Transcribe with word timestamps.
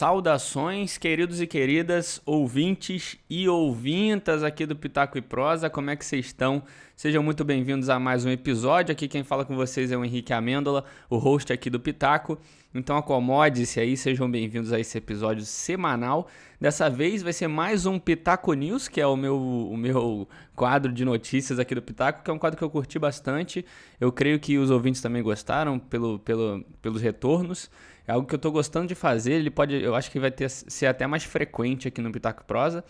Saudações, 0.00 0.96
queridos 0.96 1.42
e 1.42 1.46
queridas, 1.46 2.22
ouvintes 2.24 3.18
e 3.28 3.46
ouvintas 3.46 4.42
aqui 4.42 4.64
do 4.64 4.74
Pitaco 4.74 5.18
e 5.18 5.20
Prosa, 5.20 5.68
como 5.68 5.90
é 5.90 5.96
que 5.96 6.06
vocês 6.06 6.24
estão? 6.24 6.62
Sejam 6.96 7.22
muito 7.22 7.44
bem-vindos 7.44 7.90
a 7.90 7.98
mais 7.98 8.24
um 8.24 8.30
episódio. 8.30 8.92
Aqui 8.92 9.06
quem 9.06 9.22
fala 9.22 9.44
com 9.44 9.54
vocês 9.54 9.92
é 9.92 9.98
o 9.98 10.02
Henrique 10.02 10.32
Amêndola, 10.32 10.86
o 11.10 11.18
host 11.18 11.52
aqui 11.52 11.68
do 11.68 11.78
Pitaco. 11.78 12.38
Então 12.74 12.96
acomode-se 12.96 13.78
aí, 13.78 13.94
sejam 13.94 14.30
bem-vindos 14.30 14.72
a 14.72 14.80
esse 14.80 14.96
episódio 14.96 15.44
semanal. 15.44 16.28
Dessa 16.58 16.88
vez 16.88 17.22
vai 17.22 17.34
ser 17.34 17.48
mais 17.48 17.84
um 17.84 17.98
Pitaco 17.98 18.54
News, 18.54 18.88
que 18.88 19.02
é 19.02 19.06
o 19.06 19.16
meu, 19.16 19.36
o 19.36 19.76
meu 19.76 20.26
quadro 20.56 20.92
de 20.92 21.04
notícias 21.04 21.58
aqui 21.58 21.74
do 21.74 21.82
Pitaco, 21.82 22.22
que 22.22 22.30
é 22.30 22.32
um 22.32 22.38
quadro 22.38 22.56
que 22.56 22.64
eu 22.64 22.70
curti 22.70 22.98
bastante. 22.98 23.66
Eu 24.00 24.10
creio 24.10 24.40
que 24.40 24.56
os 24.56 24.70
ouvintes 24.70 25.02
também 25.02 25.22
gostaram 25.22 25.78
pelo, 25.78 26.18
pelo, 26.20 26.64
pelos 26.80 27.02
retornos. 27.02 27.70
É 28.10 28.12
algo 28.12 28.26
que 28.26 28.34
eu 28.34 28.38
estou 28.38 28.50
gostando 28.50 28.88
de 28.88 28.96
fazer. 28.96 29.34
Ele 29.34 29.52
pode, 29.52 29.80
eu 29.80 29.94
acho 29.94 30.10
que 30.10 30.18
vai 30.18 30.32
ter, 30.32 30.50
ser 30.50 30.86
até 30.86 31.06
mais 31.06 31.22
frequente 31.22 31.86
aqui 31.86 32.00
no 32.00 32.10
Pitaco 32.10 32.44
Prosa. 32.44 32.82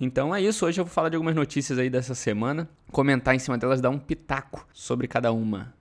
Então 0.00 0.32
é 0.32 0.40
isso. 0.40 0.64
Hoje 0.64 0.80
eu 0.80 0.84
vou 0.84 0.94
falar 0.94 1.08
de 1.08 1.16
algumas 1.16 1.34
notícias 1.34 1.76
aí 1.76 1.90
dessa 1.90 2.14
semana, 2.14 2.70
comentar 2.92 3.34
em 3.34 3.40
cima 3.40 3.58
delas, 3.58 3.80
dar 3.80 3.90
um 3.90 3.98
pitaco 3.98 4.64
sobre 4.72 5.08
cada 5.08 5.32
uma. 5.32 5.74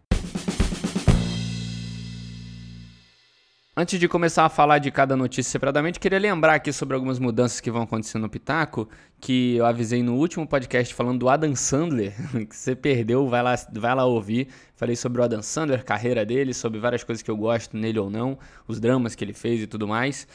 Antes 3.82 3.98
de 3.98 4.10
começar 4.10 4.44
a 4.44 4.50
falar 4.50 4.80
de 4.80 4.92
cada 4.92 5.16
notícia 5.16 5.50
separadamente, 5.50 6.02
queria 6.02 6.20
lembrar 6.20 6.56
aqui 6.56 6.74
sobre 6.74 6.96
algumas 6.96 7.18
mudanças 7.18 7.62
que 7.62 7.72
vão 7.72 7.84
acontecer 7.84 8.18
no 8.18 8.28
Pitaco, 8.28 8.90
que 9.22 9.56
eu 9.56 9.66
avisei 9.66 10.04
no 10.04 10.16
último 10.16 10.46
podcast 10.46 10.94
falando 10.94 11.20
do 11.20 11.30
Adam 11.30 11.56
Sandler, 11.56 12.14
que 12.46 12.54
você 12.54 12.76
perdeu, 12.76 13.26
vai 13.30 13.42
lá, 13.42 13.56
vai 13.72 13.96
lá 13.96 14.04
ouvir. 14.04 14.50
Falei 14.76 14.98
sobre 14.98 15.22
o 15.22 15.24
Adam 15.24 15.42
Sandler, 15.42 15.86
carreira 15.86 16.26
dele, 16.26 16.54
sobre 16.54 16.78
várias 16.78 17.06
coisas 17.06 17.24
que 17.24 17.32
eu 17.32 17.38
gosto 17.38 17.78
nele 17.78 17.98
ou 17.98 18.10
não, 18.10 18.38
os 18.68 18.82
dramas 18.82 19.16
que 19.16 19.24
ele 19.24 19.34
fez 19.34 19.62
e 19.62 19.66
tudo 19.66 19.88
mais. 19.88 20.28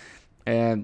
É, 0.46 0.78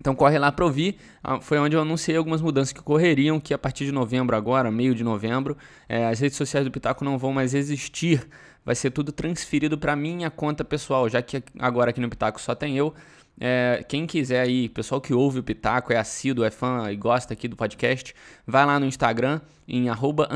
então 0.00 0.12
corre 0.16 0.36
lá 0.40 0.50
para 0.50 0.64
ouvir. 0.64 0.96
Ah, 1.22 1.40
foi 1.40 1.56
onde 1.58 1.76
eu 1.76 1.80
anunciei 1.80 2.16
algumas 2.16 2.42
mudanças 2.42 2.72
que 2.72 2.80
ocorreriam, 2.80 3.38
que 3.38 3.54
a 3.54 3.58
partir 3.58 3.84
de 3.84 3.92
novembro 3.92 4.34
agora, 4.34 4.72
meio 4.72 4.92
de 4.92 5.04
novembro, 5.04 5.56
é, 5.88 6.08
as 6.08 6.18
redes 6.18 6.36
sociais 6.36 6.66
do 6.66 6.72
Pitaco 6.72 7.04
não 7.04 7.16
vão 7.16 7.32
mais 7.32 7.54
existir 7.54 8.28
vai 8.64 8.74
ser 8.74 8.90
tudo 8.90 9.12
transferido 9.12 9.76
para 9.76 9.94
minha 9.96 10.30
conta 10.30 10.64
pessoal, 10.64 11.08
já 11.08 11.20
que 11.20 11.42
agora 11.58 11.90
aqui 11.90 12.00
no 12.00 12.08
Pitaco 12.08 12.40
só 12.40 12.54
tem 12.54 12.76
eu. 12.76 12.94
É, 13.40 13.84
quem 13.88 14.06
quiser 14.06 14.40
aí, 14.40 14.68
pessoal 14.68 15.00
que 15.00 15.12
ouve 15.12 15.40
o 15.40 15.42
Pitaco, 15.42 15.92
é 15.92 15.96
assíduo, 15.96 16.44
é 16.44 16.50
fã 16.50 16.90
e 16.92 16.96
gosta 16.96 17.32
aqui 17.32 17.48
do 17.48 17.56
podcast, 17.56 18.14
vai 18.46 18.64
lá 18.64 18.78
no 18.78 18.86
Instagram 18.86 19.40
em 19.66 19.88
arroba 19.88 20.28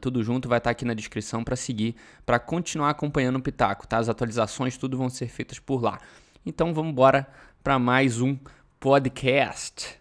tudo 0.00 0.22
junto, 0.22 0.48
vai 0.48 0.58
estar 0.58 0.68
tá 0.68 0.72
aqui 0.72 0.84
na 0.84 0.94
descrição 0.94 1.44
para 1.44 1.54
seguir, 1.54 1.94
para 2.24 2.38
continuar 2.38 2.90
acompanhando 2.90 3.36
o 3.36 3.42
Pitaco, 3.42 3.86
tá? 3.86 3.98
As 3.98 4.08
atualizações, 4.08 4.76
tudo 4.76 4.96
vão 4.96 5.10
ser 5.10 5.28
feitas 5.28 5.58
por 5.58 5.82
lá. 5.82 6.00
Então 6.46 6.72
vamos 6.72 6.92
embora 6.92 7.26
para 7.62 7.78
mais 7.78 8.20
um 8.20 8.36
podcast. 8.80 9.98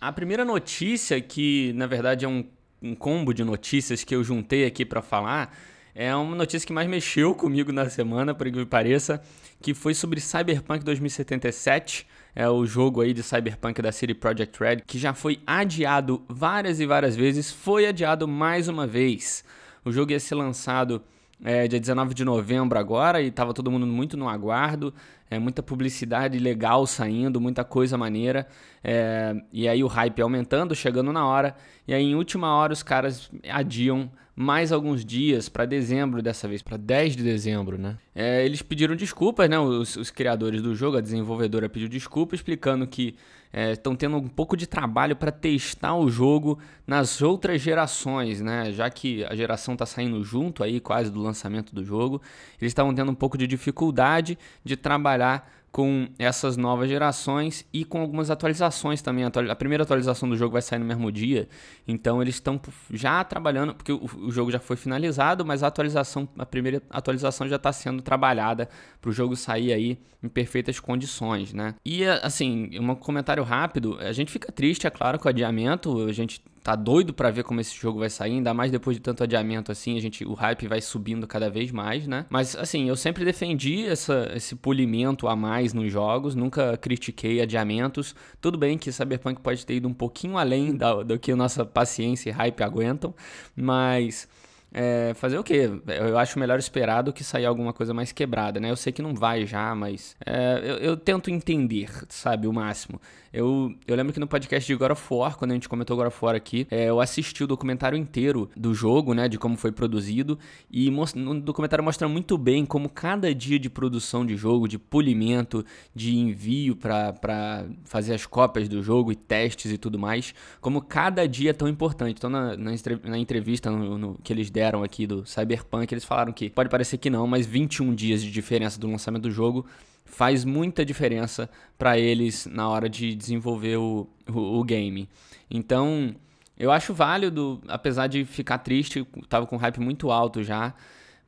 A 0.00 0.12
primeira 0.12 0.44
notícia, 0.44 1.20
que 1.20 1.72
na 1.74 1.86
verdade 1.86 2.24
é 2.24 2.28
um 2.28 2.44
um 2.82 2.94
combo 2.94 3.32
de 3.32 3.44
notícias 3.44 4.02
que 4.02 4.14
eu 4.14 4.24
juntei 4.24 4.66
aqui 4.66 4.84
para 4.84 5.00
falar. 5.00 5.56
É 5.94 6.14
uma 6.16 6.34
notícia 6.34 6.66
que 6.66 6.72
mais 6.72 6.88
mexeu 6.88 7.34
comigo 7.36 7.70
na 7.72 7.88
semana, 7.88 8.34
por 8.34 8.50
que 8.50 8.64
pareça, 8.64 9.22
que 9.60 9.74
foi 9.74 9.94
sobre 9.94 10.20
Cyberpunk 10.20 10.84
2077, 10.84 12.06
é 12.34 12.48
o 12.48 12.64
jogo 12.64 13.02
aí 13.02 13.12
de 13.12 13.22
Cyberpunk 13.22 13.80
da 13.82 13.92
City 13.92 14.14
Project 14.14 14.58
Red, 14.58 14.76
que 14.86 14.98
já 14.98 15.12
foi 15.12 15.40
adiado 15.46 16.24
várias 16.28 16.80
e 16.80 16.86
várias 16.86 17.14
vezes, 17.14 17.52
foi 17.52 17.86
adiado 17.86 18.26
mais 18.26 18.68
uma 18.68 18.86
vez. 18.86 19.44
O 19.84 19.92
jogo 19.92 20.12
ia 20.12 20.20
ser 20.20 20.34
lançado 20.34 21.02
é, 21.44 21.68
dia 21.68 21.78
19 21.78 22.14
de 22.14 22.24
novembro 22.24 22.78
agora 22.78 23.20
e 23.20 23.28
estava 23.28 23.52
todo 23.52 23.70
mundo 23.70 23.86
muito 23.86 24.16
no 24.16 24.28
aguardo, 24.28 24.94
é, 25.32 25.38
muita 25.38 25.62
publicidade 25.62 26.38
legal 26.38 26.86
saindo, 26.86 27.40
muita 27.40 27.64
coisa 27.64 27.96
maneira, 27.96 28.46
é, 28.84 29.34
e 29.50 29.66
aí 29.66 29.82
o 29.82 29.86
hype 29.86 30.20
aumentando, 30.20 30.74
chegando 30.74 31.10
na 31.10 31.26
hora, 31.26 31.56
e 31.88 31.94
aí 31.94 32.04
em 32.04 32.14
última 32.14 32.54
hora 32.54 32.74
os 32.74 32.82
caras 32.82 33.30
adiam 33.48 34.10
mais 34.34 34.72
alguns 34.72 35.04
dias 35.04 35.48
para 35.48 35.66
dezembro 35.66 36.22
dessa 36.22 36.48
vez, 36.48 36.62
para 36.62 36.76
10 36.76 37.16
de 37.16 37.22
dezembro, 37.22 37.76
né? 37.76 37.98
É, 38.14 38.44
eles 38.44 38.62
pediram 38.62 38.96
desculpas, 38.96 39.48
né? 39.48 39.58
Os, 39.58 39.96
os, 39.96 40.10
criadores 40.10 40.62
do 40.62 40.74
jogo, 40.74 40.96
a 40.96 41.00
desenvolvedora 41.00 41.68
pediu 41.68 41.88
desculpa, 41.88 42.34
explicando 42.34 42.86
que 42.86 43.14
estão 43.52 43.92
é, 43.92 43.96
tendo 43.96 44.16
um 44.16 44.28
pouco 44.28 44.56
de 44.56 44.66
trabalho 44.66 45.14
para 45.14 45.30
testar 45.30 45.94
o 45.94 46.08
jogo 46.08 46.58
nas 46.86 47.20
outras 47.20 47.60
gerações, 47.60 48.40
né? 48.40 48.72
Já 48.72 48.88
que 48.88 49.22
a 49.24 49.34
geração 49.36 49.74
está 49.74 49.84
saindo 49.84 50.24
junto 50.24 50.64
aí, 50.64 50.80
quase 50.80 51.10
do 51.10 51.20
lançamento 51.20 51.74
do 51.74 51.84
jogo, 51.84 52.22
eles 52.60 52.70
estavam 52.70 52.94
tendo 52.94 53.12
um 53.12 53.14
pouco 53.14 53.36
de 53.36 53.46
dificuldade 53.46 54.38
de 54.64 54.76
trabalhar 54.76 55.61
com 55.72 56.06
essas 56.18 56.58
novas 56.58 56.88
gerações 56.88 57.66
e 57.72 57.82
com 57.82 58.02
algumas 58.02 58.30
atualizações 58.30 59.00
também. 59.00 59.24
A 59.24 59.56
primeira 59.56 59.82
atualização 59.82 60.28
do 60.28 60.36
jogo 60.36 60.52
vai 60.52 60.60
sair 60.60 60.78
no 60.78 60.84
mesmo 60.84 61.10
dia, 61.10 61.48
então 61.88 62.20
eles 62.20 62.34
estão 62.34 62.60
já 62.92 63.24
trabalhando, 63.24 63.74
porque 63.74 63.90
o 63.90 64.30
jogo 64.30 64.50
já 64.50 64.58
foi 64.58 64.76
finalizado, 64.76 65.46
mas 65.46 65.62
a 65.62 65.68
atualização, 65.68 66.28
a 66.38 66.44
primeira 66.44 66.82
atualização 66.90 67.48
já 67.48 67.56
está 67.56 67.72
sendo 67.72 68.02
trabalhada 68.02 68.68
para 69.00 69.08
o 69.08 69.12
jogo 69.12 69.34
sair 69.34 69.72
aí 69.72 69.98
em 70.22 70.28
perfeitas 70.28 70.78
condições, 70.78 71.54
né? 71.54 71.74
E 71.84 72.04
assim, 72.04 72.78
um 72.78 72.94
comentário 72.94 73.42
rápido, 73.42 73.96
a 73.98 74.12
gente 74.12 74.30
fica 74.30 74.52
triste, 74.52 74.86
é 74.86 74.90
claro, 74.90 75.18
com 75.18 75.26
o 75.26 75.30
adiamento, 75.30 76.06
a 76.06 76.12
gente 76.12 76.42
tá 76.62 76.76
doido 76.76 77.12
para 77.12 77.30
ver 77.30 77.42
como 77.42 77.60
esse 77.60 77.74
jogo 77.74 77.98
vai 77.98 78.08
sair, 78.08 78.32
ainda 78.32 78.54
mais 78.54 78.70
depois 78.70 78.96
de 78.96 79.02
tanto 79.02 79.22
adiamento 79.24 79.72
assim, 79.72 79.96
a 79.96 80.00
gente 80.00 80.24
o 80.24 80.34
hype 80.34 80.68
vai 80.68 80.80
subindo 80.80 81.26
cada 81.26 81.50
vez 81.50 81.72
mais, 81.72 82.06
né? 82.06 82.24
Mas 82.30 82.54
assim, 82.54 82.88
eu 82.88 82.96
sempre 82.96 83.24
defendi 83.24 83.84
essa, 83.84 84.30
esse 84.34 84.54
polimento 84.54 85.26
a 85.26 85.34
mais 85.34 85.74
nos 85.74 85.90
jogos, 85.90 86.34
nunca 86.34 86.76
critiquei 86.76 87.40
adiamentos. 87.40 88.14
Tudo 88.40 88.56
bem 88.56 88.78
que 88.78 88.92
Cyberpunk 88.92 89.40
pode 89.40 89.66
ter 89.66 89.74
ido 89.74 89.88
um 89.88 89.94
pouquinho 89.94 90.38
além 90.38 90.76
da, 90.76 91.02
do 91.02 91.18
que 91.18 91.32
a 91.32 91.36
nossa 91.36 91.64
paciência 91.64 92.30
e 92.30 92.32
hype 92.32 92.62
aguentam, 92.62 93.14
mas 93.56 94.28
é, 94.74 95.12
fazer 95.14 95.38
o 95.38 95.44
quê? 95.44 95.70
Eu 95.86 96.18
acho 96.18 96.38
melhor 96.38 96.58
esperar 96.58 97.02
do 97.02 97.12
que 97.12 97.22
sair 97.22 97.44
alguma 97.44 97.72
coisa 97.72 97.92
mais 97.92 98.12
quebrada, 98.12 98.58
né? 98.58 98.70
Eu 98.70 98.76
sei 98.76 98.92
que 98.92 99.02
não 99.02 99.14
vai 99.14 99.44
já, 99.44 99.74
mas 99.74 100.16
é, 100.24 100.60
eu, 100.64 100.76
eu, 100.76 100.96
tento 100.96 101.30
entender, 101.30 101.90
sabe, 102.08 102.46
o 102.46 102.52
máximo. 102.52 103.00
Eu, 103.32 103.74
eu 103.86 103.96
lembro 103.96 104.12
que 104.12 104.20
no 104.20 104.26
podcast 104.26 104.66
de 104.66 104.74
God 104.76 104.90
of 104.90 105.14
War, 105.14 105.36
quando 105.36 105.52
a 105.52 105.54
gente 105.54 105.68
comentou 105.68 105.96
God 105.96 106.08
of 106.08 106.18
War 106.22 106.34
aqui, 106.34 106.66
é, 106.70 106.90
eu 106.90 107.00
assisti 107.00 107.42
o 107.42 107.46
documentário 107.46 107.96
inteiro 107.96 108.50
do 108.56 108.74
jogo, 108.74 109.14
né, 109.14 109.28
de 109.28 109.38
como 109.38 109.56
foi 109.56 109.72
produzido, 109.72 110.38
e 110.70 110.90
no 110.90 111.40
documentário 111.40 111.84
mostra 111.84 112.08
muito 112.08 112.36
bem 112.36 112.66
como 112.66 112.88
cada 112.88 113.34
dia 113.34 113.58
de 113.58 113.70
produção 113.70 114.24
de 114.24 114.36
jogo, 114.36 114.68
de 114.68 114.78
polimento, 114.78 115.64
de 115.94 116.14
envio 116.14 116.76
para 116.76 117.64
fazer 117.84 118.14
as 118.14 118.26
cópias 118.26 118.68
do 118.68 118.82
jogo 118.82 119.10
e 119.10 119.16
testes 119.16 119.72
e 119.72 119.78
tudo 119.78 119.98
mais, 119.98 120.34
como 120.60 120.82
cada 120.82 121.26
dia 121.26 121.50
é 121.50 121.54
tão 121.54 121.68
importante. 121.68 122.16
Então, 122.18 122.30
na, 122.30 122.54
na 122.56 123.18
entrevista 123.18 123.70
no, 123.70 123.96
no, 123.96 124.18
que 124.22 124.32
eles 124.32 124.50
deram 124.50 124.61
aqui 124.82 125.06
do 125.06 125.26
Cyberpunk, 125.26 125.92
eles 125.92 126.04
falaram 126.04 126.32
que 126.32 126.48
pode 126.50 126.68
parecer 126.68 126.98
que 126.98 127.10
não, 127.10 127.26
mas 127.26 127.46
21 127.46 127.94
dias 127.94 128.22
de 128.22 128.30
diferença 128.30 128.78
do 128.78 128.90
lançamento 128.90 129.22
do 129.22 129.30
jogo 129.30 129.66
faz 130.04 130.44
muita 130.44 130.84
diferença 130.84 131.48
para 131.78 131.98
eles 131.98 132.46
na 132.46 132.68
hora 132.68 132.88
de 132.88 133.14
desenvolver 133.14 133.76
o, 133.76 134.06
o, 134.28 134.60
o, 134.60 134.64
game. 134.64 135.08
Então, 135.50 136.14
eu 136.58 136.70
acho 136.70 136.92
válido, 136.92 137.60
apesar 137.66 138.06
de 138.06 138.24
ficar 138.24 138.58
triste, 138.58 139.06
tava 139.28 139.46
com 139.46 139.56
hype 139.56 139.80
muito 139.80 140.10
alto 140.10 140.42
já, 140.42 140.74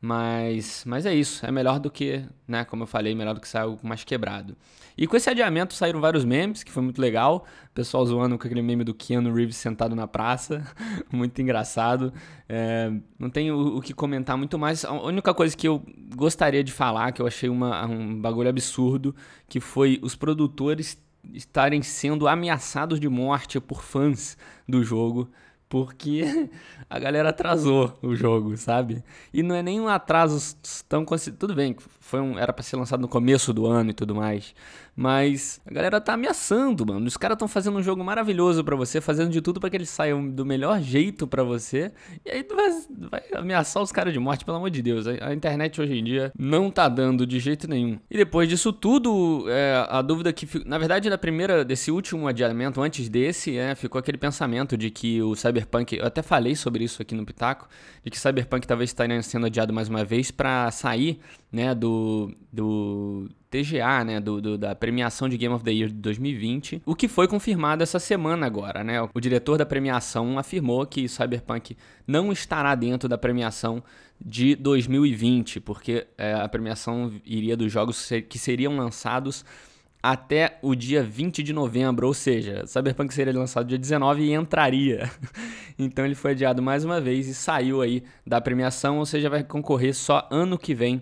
mas, 0.04 0.84
mas 0.86 1.06
é 1.06 1.14
isso, 1.14 1.46
é 1.46 1.50
melhor 1.50 1.80
do 1.80 1.90
que, 1.90 2.22
né, 2.46 2.62
como 2.62 2.82
eu 2.82 2.86
falei, 2.86 3.14
melhor 3.14 3.32
do 3.32 3.40
que 3.40 3.48
sair 3.48 3.62
algo 3.62 3.78
mais 3.82 4.04
quebrado. 4.04 4.54
E 4.98 5.06
com 5.06 5.16
esse 5.16 5.30
adiamento 5.30 5.72
saíram 5.72 5.98
vários 5.98 6.26
memes, 6.26 6.62
que 6.62 6.70
foi 6.70 6.82
muito 6.82 7.00
legal. 7.00 7.46
O 7.70 7.72
pessoal 7.72 8.04
zoando 8.04 8.38
com 8.38 8.46
aquele 8.46 8.60
meme 8.60 8.84
do 8.84 8.92
Keanu 8.92 9.32
Reeves 9.32 9.56
sentado 9.56 9.96
na 9.96 10.06
praça, 10.06 10.62
muito 11.10 11.40
engraçado. 11.40 12.12
É, 12.46 12.92
não 13.18 13.30
tenho 13.30 13.56
o, 13.56 13.78
o, 13.78 13.80
que 13.80 13.94
comentar 13.94 14.36
muito 14.36 14.58
mais. 14.58 14.84
A 14.84 14.92
única 14.92 15.32
coisa 15.32 15.56
que 15.56 15.66
eu 15.66 15.82
gostaria 16.14 16.62
de 16.62 16.70
falar, 16.70 17.10
que 17.10 17.22
eu 17.22 17.26
achei 17.26 17.48
uma, 17.48 17.86
um 17.86 18.20
bagulho 18.20 18.50
absurdo, 18.50 19.16
que 19.48 19.58
foi 19.58 19.98
os 20.02 20.14
produtores 20.14 21.02
estarem 21.32 21.80
sendo 21.80 22.28
ameaçados 22.28 23.00
de 23.00 23.08
morte 23.08 23.58
por 23.58 23.82
fãs 23.82 24.36
do 24.68 24.84
jogo 24.84 25.30
porque 25.68 26.50
a 26.88 26.98
galera 26.98 27.30
atrasou 27.30 27.98
o 28.02 28.14
jogo, 28.14 28.56
sabe? 28.56 29.02
E 29.32 29.42
não 29.42 29.54
é 29.54 29.62
nem 29.62 29.80
um 29.80 29.88
atraso 29.88 30.56
tão 30.88 31.04
tudo 31.38 31.54
bem, 31.54 31.76
foi 32.04 32.20
um, 32.20 32.38
era 32.38 32.52
para 32.52 32.62
ser 32.62 32.76
lançado 32.76 33.00
no 33.00 33.08
começo 33.08 33.52
do 33.52 33.66
ano 33.66 33.90
e 33.90 33.94
tudo 33.94 34.14
mais, 34.14 34.54
mas 34.94 35.60
a 35.66 35.72
galera 35.72 36.00
tá 36.00 36.12
ameaçando, 36.14 36.86
mano. 36.86 37.06
Os 37.06 37.16
caras 37.16 37.34
estão 37.34 37.48
fazendo 37.48 37.78
um 37.78 37.82
jogo 37.82 38.04
maravilhoso 38.04 38.62
para 38.62 38.76
você, 38.76 39.00
fazendo 39.00 39.30
de 39.30 39.40
tudo 39.40 39.58
para 39.58 39.68
que 39.70 39.76
ele 39.76 39.86
saia 39.86 40.14
do 40.14 40.46
melhor 40.46 40.80
jeito 40.80 41.26
para 41.26 41.42
você. 41.42 41.90
E 42.24 42.30
aí 42.30 42.44
tu 42.44 42.54
vai, 42.54 42.70
vai 43.10 43.22
ameaçar 43.34 43.82
os 43.82 43.90
caras 43.90 44.12
de 44.12 44.18
morte, 44.20 44.44
pelo 44.44 44.58
amor 44.58 44.70
de 44.70 44.80
Deus. 44.80 45.06
A, 45.06 45.34
internet 45.34 45.80
hoje 45.80 45.98
em 45.98 46.04
dia 46.04 46.32
não 46.38 46.70
tá 46.70 46.88
dando 46.88 47.26
de 47.26 47.40
jeito 47.40 47.66
nenhum. 47.66 47.98
E 48.08 48.16
depois 48.16 48.48
disso 48.48 48.72
tudo, 48.72 49.46
é, 49.48 49.84
a 49.88 50.00
dúvida 50.00 50.32
que, 50.32 50.46
na 50.64 50.78
verdade, 50.78 51.10
da 51.10 51.18
primeira 51.18 51.64
desse 51.64 51.90
último 51.90 52.28
adiamento, 52.28 52.80
antes 52.80 53.08
desse, 53.08 53.58
é, 53.58 53.74
ficou 53.74 53.98
aquele 53.98 54.18
pensamento 54.18 54.76
de 54.76 54.90
que 54.90 55.20
o 55.20 55.34
Cyber 55.34 55.64
Cyberpunk, 55.64 55.96
eu 55.96 56.06
até 56.06 56.22
falei 56.22 56.54
sobre 56.54 56.84
isso 56.84 57.00
aqui 57.00 57.14
no 57.14 57.24
Pitaco, 57.24 57.68
de 58.04 58.10
que 58.10 58.18
Cyberpunk 58.18 58.66
talvez 58.66 58.90
estaria 58.90 59.20
sendo 59.22 59.46
adiado 59.46 59.72
mais 59.72 59.88
uma 59.88 60.04
vez 60.04 60.30
para 60.30 60.70
sair, 60.70 61.18
né, 61.50 61.74
do, 61.74 61.93
do 62.52 63.28
TGA, 63.50 64.04
né, 64.04 64.20
do, 64.20 64.40
do, 64.40 64.58
da 64.58 64.74
premiação 64.74 65.28
de 65.28 65.36
Game 65.36 65.54
of 65.54 65.64
the 65.64 65.70
Year 65.70 65.88
de 65.88 65.94
2020, 65.94 66.82
o 66.84 66.94
que 66.94 67.06
foi 67.06 67.28
confirmado 67.28 67.82
essa 67.82 68.00
semana 68.00 68.46
agora, 68.46 68.82
né? 68.82 69.00
O 69.14 69.20
diretor 69.20 69.56
da 69.56 69.64
premiação 69.64 70.38
afirmou 70.38 70.84
que 70.86 71.08
Cyberpunk 71.08 71.76
não 72.06 72.32
estará 72.32 72.74
dentro 72.74 73.08
da 73.08 73.16
premiação 73.16 73.82
de 74.20 74.56
2020, 74.56 75.60
porque 75.60 76.06
é, 76.18 76.34
a 76.34 76.48
premiação 76.48 77.12
iria 77.24 77.56
dos 77.56 77.70
jogos 77.70 78.10
que 78.28 78.38
seriam 78.38 78.76
lançados 78.76 79.44
até 80.02 80.58
o 80.60 80.74
dia 80.74 81.02
20 81.02 81.42
de 81.42 81.52
novembro, 81.52 82.06
ou 82.06 82.12
seja, 82.12 82.66
Cyberpunk 82.66 83.14
seria 83.14 83.32
lançado 83.32 83.66
dia 83.66 83.78
19 83.78 84.22
e 84.22 84.34
entraria. 84.34 85.10
então 85.78 86.04
ele 86.04 86.14
foi 86.14 86.32
adiado 86.32 86.60
mais 86.60 86.84
uma 86.84 87.00
vez 87.00 87.26
e 87.26 87.34
saiu 87.34 87.80
aí 87.80 88.02
da 88.26 88.40
premiação, 88.40 88.98
ou 88.98 89.06
seja, 89.06 89.30
vai 89.30 89.42
concorrer 89.42 89.94
só 89.94 90.28
ano 90.30 90.58
que 90.58 90.74
vem 90.74 91.00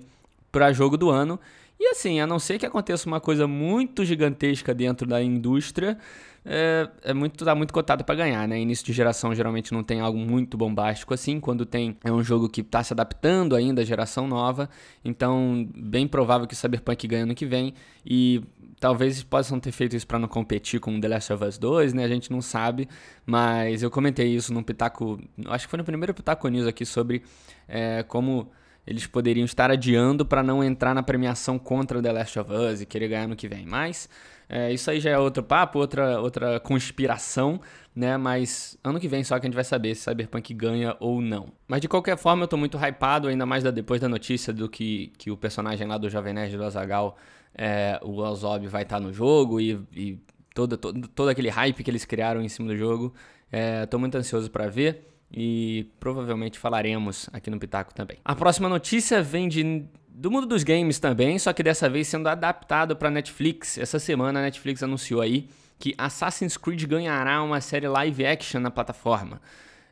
para 0.52 0.72
jogo 0.72 0.96
do 0.96 1.10
ano. 1.10 1.40
E 1.80 1.88
assim, 1.88 2.20
a 2.20 2.26
não 2.28 2.38
ser 2.38 2.58
que 2.58 2.66
aconteça 2.66 3.08
uma 3.08 3.18
coisa 3.18 3.48
muito 3.48 4.04
gigantesca 4.04 4.72
dentro 4.72 5.04
da 5.04 5.20
indústria, 5.20 5.98
é, 6.44 6.88
é 7.02 7.14
muito 7.14 7.44
tá 7.44 7.54
muito 7.54 7.72
cotado 7.72 8.04
para 8.04 8.14
ganhar, 8.14 8.46
né? 8.46 8.60
Início 8.60 8.84
de 8.86 8.92
geração 8.92 9.34
geralmente 9.34 9.72
não 9.72 9.82
tem 9.82 10.00
algo 10.00 10.18
muito 10.18 10.56
bombástico 10.56 11.14
assim, 11.14 11.40
quando 11.40 11.66
tem 11.66 11.96
é 12.04 12.12
um 12.12 12.22
jogo 12.22 12.48
que 12.48 12.60
está 12.60 12.84
se 12.84 12.92
adaptando 12.92 13.56
ainda 13.56 13.82
à 13.82 13.84
geração 13.84 14.28
nova, 14.28 14.68
então 15.04 15.68
bem 15.74 16.06
provável 16.06 16.46
que 16.46 16.54
o 16.54 16.56
Cyberpunk 16.56 17.06
ganhe 17.08 17.22
ano 17.22 17.34
que 17.34 17.46
vem 17.46 17.74
e 18.04 18.42
talvez 18.78 19.22
possam 19.22 19.58
ter 19.60 19.72
feito 19.72 19.96
isso 19.96 20.06
para 20.06 20.18
não 20.18 20.28
competir 20.28 20.80
com 20.80 21.00
The 21.00 21.08
Last 21.08 21.32
of 21.32 21.44
Us 21.44 21.58
2, 21.58 21.94
né? 21.94 22.04
A 22.04 22.08
gente 22.08 22.30
não 22.30 22.40
sabe, 22.40 22.88
mas 23.24 23.82
eu 23.82 23.90
comentei 23.90 24.28
isso 24.28 24.52
no 24.52 24.62
Pitaco, 24.62 25.20
acho 25.46 25.66
que 25.66 25.70
foi 25.70 25.78
no 25.78 25.84
primeiro 25.84 26.12
Pitaco 26.12 26.48
News 26.48 26.66
aqui 26.66 26.84
sobre 26.84 27.22
é, 27.68 28.02
como 28.02 28.50
eles 28.86 29.06
poderiam 29.06 29.44
estar 29.44 29.70
adiando 29.70 30.26
para 30.26 30.42
não 30.42 30.62
entrar 30.62 30.94
na 30.94 31.02
premiação 31.02 31.58
contra 31.58 32.02
The 32.02 32.12
Last 32.12 32.38
of 32.38 32.52
Us 32.52 32.80
e 32.80 32.86
querer 32.86 33.08
ganhar 33.08 33.28
no 33.28 33.36
que 33.36 33.46
vem. 33.46 33.64
Mas 33.64 34.08
é, 34.48 34.72
isso 34.72 34.90
aí 34.90 34.98
já 34.98 35.10
é 35.10 35.18
outro 35.18 35.42
papo, 35.42 35.78
outra, 35.78 36.20
outra 36.20 36.58
conspiração, 36.58 37.60
né? 37.94 38.16
Mas 38.16 38.76
ano 38.82 38.98
que 38.98 39.06
vem 39.06 39.22
só 39.22 39.38
que 39.38 39.46
a 39.46 39.48
gente 39.48 39.54
vai 39.54 39.64
saber 39.64 39.94
se 39.94 40.02
Cyberpunk 40.02 40.52
ganha 40.52 40.96
ou 40.98 41.20
não. 41.20 41.52
Mas 41.68 41.80
de 41.80 41.88
qualquer 41.88 42.16
forma, 42.16 42.42
eu 42.42 42.48
tô 42.48 42.56
muito 42.56 42.76
hypado, 42.76 43.28
ainda 43.28 43.46
mais 43.46 43.62
depois 43.62 44.00
da 44.00 44.08
notícia 44.08 44.52
do 44.52 44.68
que, 44.68 45.12
que 45.16 45.30
o 45.30 45.36
personagem 45.36 45.86
lá 45.86 45.96
do 45.96 46.10
Jovem 46.10 46.34
Nerd 46.34 46.56
do 46.56 46.64
Azagal, 46.64 47.16
é, 47.54 48.00
o 48.02 48.18
Ozob, 48.18 48.66
vai 48.66 48.82
estar 48.82 48.96
tá 48.96 49.00
no 49.00 49.12
jogo 49.12 49.60
e, 49.60 49.80
e 49.94 50.18
todo, 50.54 50.76
todo, 50.76 51.08
todo 51.08 51.28
aquele 51.28 51.48
hype 51.48 51.84
que 51.84 51.90
eles 51.90 52.04
criaram 52.04 52.42
em 52.42 52.48
cima 52.48 52.68
do 52.68 52.76
jogo. 52.76 53.14
É, 53.50 53.86
tô 53.86 53.98
muito 53.98 54.16
ansioso 54.16 54.50
para 54.50 54.66
ver 54.66 55.11
e 55.32 55.86
provavelmente 55.98 56.58
falaremos 56.58 57.28
aqui 57.32 57.48
no 57.48 57.58
Pitaco 57.58 57.94
também. 57.94 58.18
A 58.24 58.34
próxima 58.34 58.68
notícia 58.68 59.22
vem 59.22 59.48
de, 59.48 59.84
do 60.08 60.30
mundo 60.30 60.46
dos 60.46 60.62
games 60.62 60.98
também, 60.98 61.38
só 61.38 61.52
que 61.52 61.62
dessa 61.62 61.88
vez 61.88 62.08
sendo 62.08 62.28
adaptado 62.28 62.94
para 62.94 63.10
Netflix. 63.10 63.78
Essa 63.78 63.98
semana 63.98 64.40
a 64.40 64.42
Netflix 64.42 64.82
anunciou 64.82 65.22
aí 65.22 65.48
que 65.78 65.94
Assassin's 65.96 66.56
Creed 66.56 66.84
ganhará 66.84 67.42
uma 67.42 67.60
série 67.60 67.88
live 67.88 68.26
action 68.26 68.60
na 68.60 68.70
plataforma. 68.70 69.40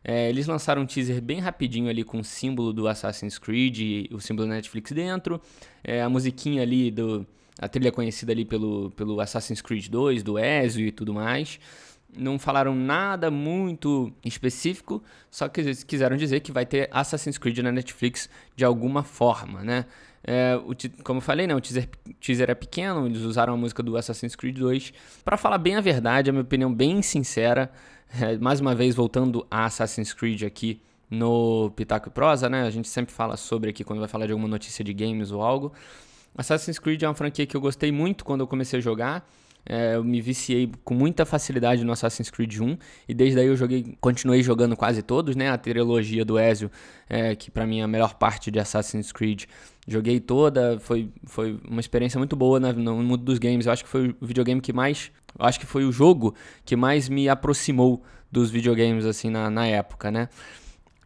É, 0.05 0.29
eles 0.29 0.47
lançaram 0.47 0.83
um 0.83 0.87
teaser 0.87 1.21
bem 1.21 1.41
rapidinho 1.41 1.89
ali 1.89 2.05
com 2.05 2.21
o 2.21 2.25
símbolo 2.25 2.73
do 2.73 2.87
Assassin's 2.87 3.39
Creed 3.39 3.79
e 3.79 4.11
o 4.13 4.21
símbolo 4.21 4.49
da 4.49 4.55
Netflix 4.55 4.93
dentro. 4.93 5.41
É, 5.83 6.03
a 6.03 6.09
musiquinha 6.09 6.63
ali 6.63 6.91
do. 6.91 7.27
A 7.59 7.69
trilha 7.69 7.93
conhecida 7.93 8.33
ali 8.33 8.47
pelo, 8.47 8.91
pelo 8.93 9.21
Assassin's 9.21 9.61
Creed 9.61 9.89
2, 9.89 10.23
do 10.23 10.39
Ezio 10.39 10.87
e 10.87 10.91
tudo 10.93 11.13
mais 11.13 11.59
não 12.17 12.39
falaram 12.39 12.75
nada 12.75 13.31
muito 13.31 14.13
específico, 14.25 15.03
só 15.31 15.49
que 15.49 15.61
eles 15.61 15.85
quiseram 15.85 16.17
dizer 16.17 16.41
que 16.41 16.53
vai 16.53 16.67
ter 16.67 16.89
Assassin's 16.93 17.39
Creed 17.39 17.59
na 17.59 17.73
Netflix 17.73 18.29
de 18.57 18.65
alguma 18.65 19.03
forma, 19.03 19.63
né? 19.63 19.87
É, 20.23 20.55
o, 20.57 20.75
como 21.03 21.19
eu 21.19 21.23
falei, 21.23 21.47
né, 21.47 21.55
o 21.55 21.61
teaser, 21.61 21.89
teaser 22.21 22.51
é 22.51 22.55
pequeno, 22.55 23.07
eles 23.07 23.23
usaram 23.23 23.55
a 23.55 23.57
música 23.57 23.83
do 23.83 23.97
Assassin's 23.97 24.37
Creed 24.37 24.59
2. 24.59 24.93
Para 25.25 25.37
falar 25.37 25.59
bem 25.59 25.77
a 25.77 25.81
verdade, 25.81 26.29
a 26.29 26.33
minha 26.33 26.43
opinião 26.43 26.73
bem 26.73 27.01
sincera, 27.01 27.71
é, 28.21 28.37
mais 28.37 28.61
uma 28.61 28.75
vez 28.75 28.95
voltando 28.95 29.47
a 29.51 29.65
Assassin's 29.65 30.13
Creed 30.13 30.43
aqui 30.43 30.81
no 31.09 31.71
Pitaco 31.75 32.09
e 32.09 32.13
Prosa, 32.13 32.49
né? 32.49 32.63
A 32.63 32.71
gente 32.71 32.89
sempre 32.89 33.13
fala 33.13 33.37
sobre 33.37 33.71
aqui 33.71 33.83
quando 33.83 33.99
vai 33.99 34.09
falar 34.09 34.27
de 34.27 34.33
alguma 34.33 34.49
notícia 34.49 34.85
de 34.85 34.93
games 34.93 35.33
ou 35.33 35.43
algo. 35.43 35.73
Assassin's 36.37 36.79
Creed 36.79 37.03
é 37.03 37.09
uma 37.09 37.15
franquia 37.15 37.47
que 37.47 37.57
eu 37.57 37.61
gostei 37.61 37.91
muito 37.91 38.25
quando 38.25 38.41
eu 38.43 38.47
comecei 38.47 38.79
a 38.79 38.83
jogar. 38.83 39.29
É, 39.65 39.95
eu 39.95 40.05
me 40.05 40.21
viciei 40.21 40.71
com 40.85 40.95
muita 40.95 41.25
facilidade 41.25 41.85
no 41.85 41.93
Assassin's 41.93 42.31
Creed 42.31 42.61
1 42.61 42.77
e 43.09 43.15
desde 43.15 43.39
aí 43.39 43.47
eu 43.47 43.57
joguei, 43.57 43.95
continuei 44.01 44.43
jogando 44.43 44.77
quase 44.77 45.03
todos, 45.03 45.37
né? 45.37 45.51
A 45.51 45.59
trilogia 45.59 46.25
do 46.25 46.39
Ezio, 46.39 46.71
é, 47.09 47.35
que 47.35 47.51
para 47.51 47.67
mim 47.67 47.81
é 47.81 47.83
a 47.83 47.89
melhor 47.89 48.15
parte 48.15 48.51
de 48.51 48.59
Assassin's 48.59 49.13
Creed, 49.13 49.45
joguei 49.87 50.21
toda, 50.21 50.79
foi, 50.81 51.11
foi 51.25 51.61
uma 51.69 51.81
experiência 51.81 52.19
muito 52.19 52.37
boa 52.37 52.59
né, 52.59 52.73
no 52.73 52.97
mundo 52.97 53.25
dos 53.25 53.39
games. 53.39 53.67
Eu 53.67 53.73
acho 53.73 53.85
que 53.85 53.91
foi 53.91 54.15
o 54.21 54.27
videogame 54.27 54.61
que 54.61 54.73
mais, 54.73 55.11
eu 55.39 55.45
acho 55.45 55.61
que 55.61 55.67
foi 55.67 55.85
o 55.85 55.93
jogo 55.93 56.35
que 56.65 56.77
mais 56.77 57.09
me 57.09 57.29
aproximou 57.29 58.03
dos 58.31 58.51
videogames 58.51 59.05
assim 59.05 59.31
na, 59.31 59.51
na 59.51 59.67
época, 59.67 60.11
né? 60.11 60.29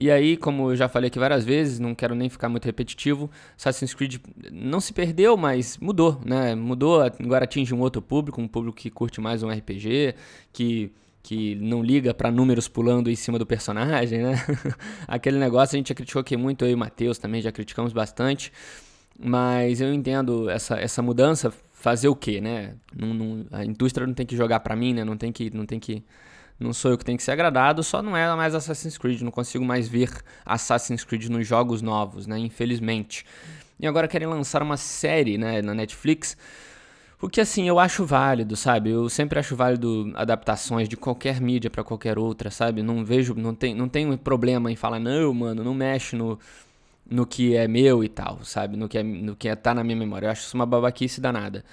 E 0.01 0.11
aí, 0.11 0.37
como 0.37 0.73
eu 0.73 0.77
já 0.77 0.89
falei 0.89 1.09
aqui 1.09 1.19
várias 1.19 1.45
vezes, 1.45 1.79
não 1.79 1.95
quero 1.95 2.15
nem 2.15 2.29
ficar 2.29 2.49
muito 2.49 2.65
repetitivo, 2.65 3.31
Assassin's 3.57 3.95
Creed 3.95 4.17
não 4.53 4.81
se 4.81 4.93
perdeu, 4.93 5.37
mas 5.37 5.79
mudou, 5.79 6.21
né? 6.25 6.55
Mudou, 6.55 7.01
agora 7.01 7.45
atinge 7.45 7.73
um 7.73 7.81
outro 7.81 8.03
público, 8.03 8.41
um 8.41 8.49
público 8.49 8.77
que 8.77 8.91
curte 8.91 9.21
mais 9.21 9.43
um 9.43 9.51
RPG, 9.51 10.15
que 10.53 10.93
que 11.25 11.55
não 11.55 11.83
liga 11.83 12.13
para 12.13 12.31
números 12.31 12.69
pulando 12.69 13.11
em 13.11 13.17
cima 13.17 13.39
do 13.39 13.47
personagem, 13.47 14.23
né? 14.23 14.35
Aquele 15.09 15.39
negócio 15.39 15.75
a 15.75 15.79
gente 15.79 15.89
já 15.89 15.95
criticou 15.95 16.21
aqui 16.21 16.37
muito, 16.37 16.67
eu 16.67 16.73
e 16.73 16.75
o 16.75 16.79
Matheus 16.79 17.17
também 17.17 17.41
já 17.41 17.51
criticamos 17.51 17.95
bastante, 17.95 18.53
mas 19.19 19.81
eu 19.81 19.93
entendo 19.95 20.51
essa, 20.51 20.79
essa 20.79 21.01
mudança 21.01 21.51
fazer 21.73 22.09
o 22.09 22.15
quê, 22.15 22.43
né? 22.43 22.75
Não, 22.95 23.15
não, 23.15 23.47
a 23.53 23.65
indústria 23.65 24.07
não 24.07 24.13
tem 24.13 24.27
que 24.27 24.37
jogar 24.37 24.61
para 24.61 24.77
mim, 24.77 24.93
né? 24.93 25.03
Não 25.03 25.17
tem 25.17 25.33
que, 25.33 25.49
não 25.49 25.65
tem 25.65 25.81
que 25.81 26.05
não 26.59 26.73
sou 26.73 26.91
eu 26.91 26.99
que 26.99 27.05
tenho 27.05 27.19
que 27.19 27.25
ser 27.25 27.33
agradado, 27.33 27.83
só 27.83 28.03
não 28.03 28.17
é 28.17 28.35
mais 28.35 28.55
Assassin's 28.55 28.97
Creed, 28.97 29.23
não 29.23 29.31
consigo 29.31 29.65
mais 29.65 29.89
ver 29.89 30.11
Assassin's 30.45 31.05
Creed 31.05 31.27
nos 31.27 31.47
jogos 31.47 31.83
novos, 31.83 32.27
né, 32.27 32.39
infelizmente. 32.39 33.25
E 33.79 33.87
agora 33.87 34.09
querem 34.09 34.29
lançar 34.29 34.63
uma 34.63 34.77
série, 34.77 35.37
né, 35.37 35.61
na 35.61 35.75
Netflix, 35.75 36.37
o 37.21 37.29
que 37.29 37.41
assim, 37.41 37.67
eu 37.67 37.79
acho 37.79 38.05
válido, 38.05 38.55
sabe? 38.55 38.91
Eu 38.91 39.09
sempre 39.09 39.39
acho 39.39 39.57
válido 39.57 40.13
adaptações 40.15 40.89
de 40.89 40.97
qualquer 40.97 41.41
mídia 41.41 41.71
para 41.71 41.83
qualquer 41.83 42.19
outra, 42.19 42.51
sabe? 42.51 42.83
Não 42.83 43.05
vejo, 43.05 43.35
não 43.35 43.55
tem, 43.55 43.75
não 43.75 43.89
tenho 43.89 44.17
problema 44.19 44.71
em 44.71 44.77
falar 44.77 44.99
não, 45.01 45.33
mano, 45.33 45.65
não 45.65 45.75
mexe 45.75 46.17
no 46.17 46.39
no 47.11 47.27
que 47.27 47.55
é 47.55 47.69
meu 47.69 48.03
e 48.03 48.09
tal, 48.09 48.45
sabe? 48.45 48.77
No 48.77 48.89
que 48.89 48.99
é, 48.99 49.03
no 49.03 49.37
que 49.37 49.49
é, 49.49 49.55
tá 49.57 49.75
na 49.75 49.85
minha 49.85 49.97
memória. 49.97 50.27
Eu 50.27 50.31
acho 50.31 50.43
isso 50.43 50.57
uma 50.57 50.67
babaquice 50.67 51.21
danada. 51.21 51.65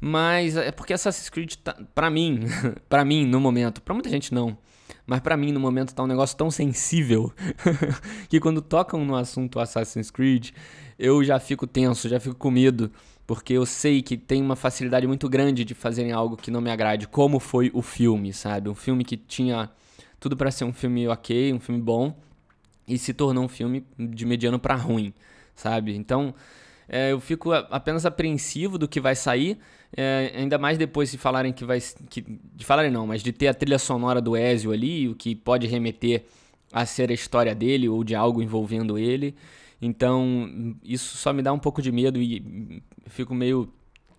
Mas 0.00 0.56
é 0.56 0.70
porque 0.70 0.92
Assassin's 0.92 1.28
Creed, 1.28 1.54
tá, 1.56 1.76
pra 1.94 2.08
mim, 2.10 2.40
pra 2.88 3.04
mim 3.04 3.26
no 3.26 3.40
momento, 3.40 3.82
pra 3.82 3.94
muita 3.94 4.08
gente 4.08 4.32
não, 4.32 4.56
mas 5.04 5.20
pra 5.20 5.36
mim 5.36 5.50
no 5.50 5.58
momento 5.58 5.94
tá 5.94 6.02
um 6.02 6.06
negócio 6.06 6.36
tão 6.36 6.50
sensível 6.50 7.32
que 8.28 8.38
quando 8.38 8.62
tocam 8.62 9.04
no 9.04 9.16
assunto 9.16 9.58
Assassin's 9.58 10.10
Creed, 10.10 10.50
eu 10.98 11.24
já 11.24 11.40
fico 11.40 11.66
tenso, 11.66 12.08
já 12.08 12.20
fico 12.20 12.36
com 12.36 12.50
medo, 12.50 12.92
porque 13.26 13.54
eu 13.54 13.66
sei 13.66 14.00
que 14.00 14.16
tem 14.16 14.40
uma 14.40 14.54
facilidade 14.54 15.06
muito 15.06 15.28
grande 15.28 15.64
de 15.64 15.74
fazerem 15.74 16.12
algo 16.12 16.36
que 16.36 16.50
não 16.50 16.60
me 16.60 16.70
agrade, 16.70 17.08
como 17.08 17.40
foi 17.40 17.70
o 17.74 17.82
filme, 17.82 18.32
sabe? 18.32 18.68
Um 18.68 18.74
filme 18.74 19.04
que 19.04 19.16
tinha 19.16 19.68
tudo 20.20 20.36
para 20.36 20.50
ser 20.50 20.64
um 20.64 20.72
filme 20.72 21.08
ok, 21.08 21.52
um 21.52 21.60
filme 21.60 21.80
bom, 21.80 22.16
e 22.86 22.96
se 22.96 23.12
tornou 23.12 23.44
um 23.44 23.48
filme 23.48 23.84
de 23.98 24.24
mediano 24.24 24.58
para 24.58 24.74
ruim, 24.74 25.12
sabe? 25.54 25.94
Então, 25.94 26.34
é, 26.88 27.12
eu 27.12 27.20
fico 27.20 27.52
apenas 27.52 28.06
apreensivo 28.06 28.78
do 28.78 28.88
que 28.88 29.00
vai 29.00 29.14
sair, 29.14 29.58
é, 29.94 30.32
ainda 30.34 30.56
mais 30.58 30.78
depois 30.78 31.10
de 31.10 31.18
falarem 31.18 31.52
que 31.52 31.64
vai. 31.64 31.78
Que, 32.08 32.24
de 32.54 32.64
falarem 32.64 32.90
não, 32.90 33.06
mas 33.06 33.22
de 33.22 33.32
ter 33.32 33.48
a 33.48 33.54
trilha 33.54 33.78
sonora 33.78 34.20
do 34.20 34.36
Ezio 34.36 34.72
ali, 34.72 35.08
o 35.08 35.14
que 35.14 35.34
pode 35.34 35.66
remeter 35.66 36.24
a 36.72 36.86
ser 36.86 37.10
a 37.10 37.14
história 37.14 37.54
dele 37.54 37.88
ou 37.88 38.02
de 38.02 38.14
algo 38.14 38.42
envolvendo 38.42 38.98
ele. 38.98 39.34
Então, 39.80 40.74
isso 40.82 41.16
só 41.16 41.32
me 41.32 41.42
dá 41.42 41.52
um 41.52 41.58
pouco 41.58 41.80
de 41.80 41.92
medo 41.92 42.20
e 42.20 42.82
fico 43.06 43.34
meio 43.34 43.72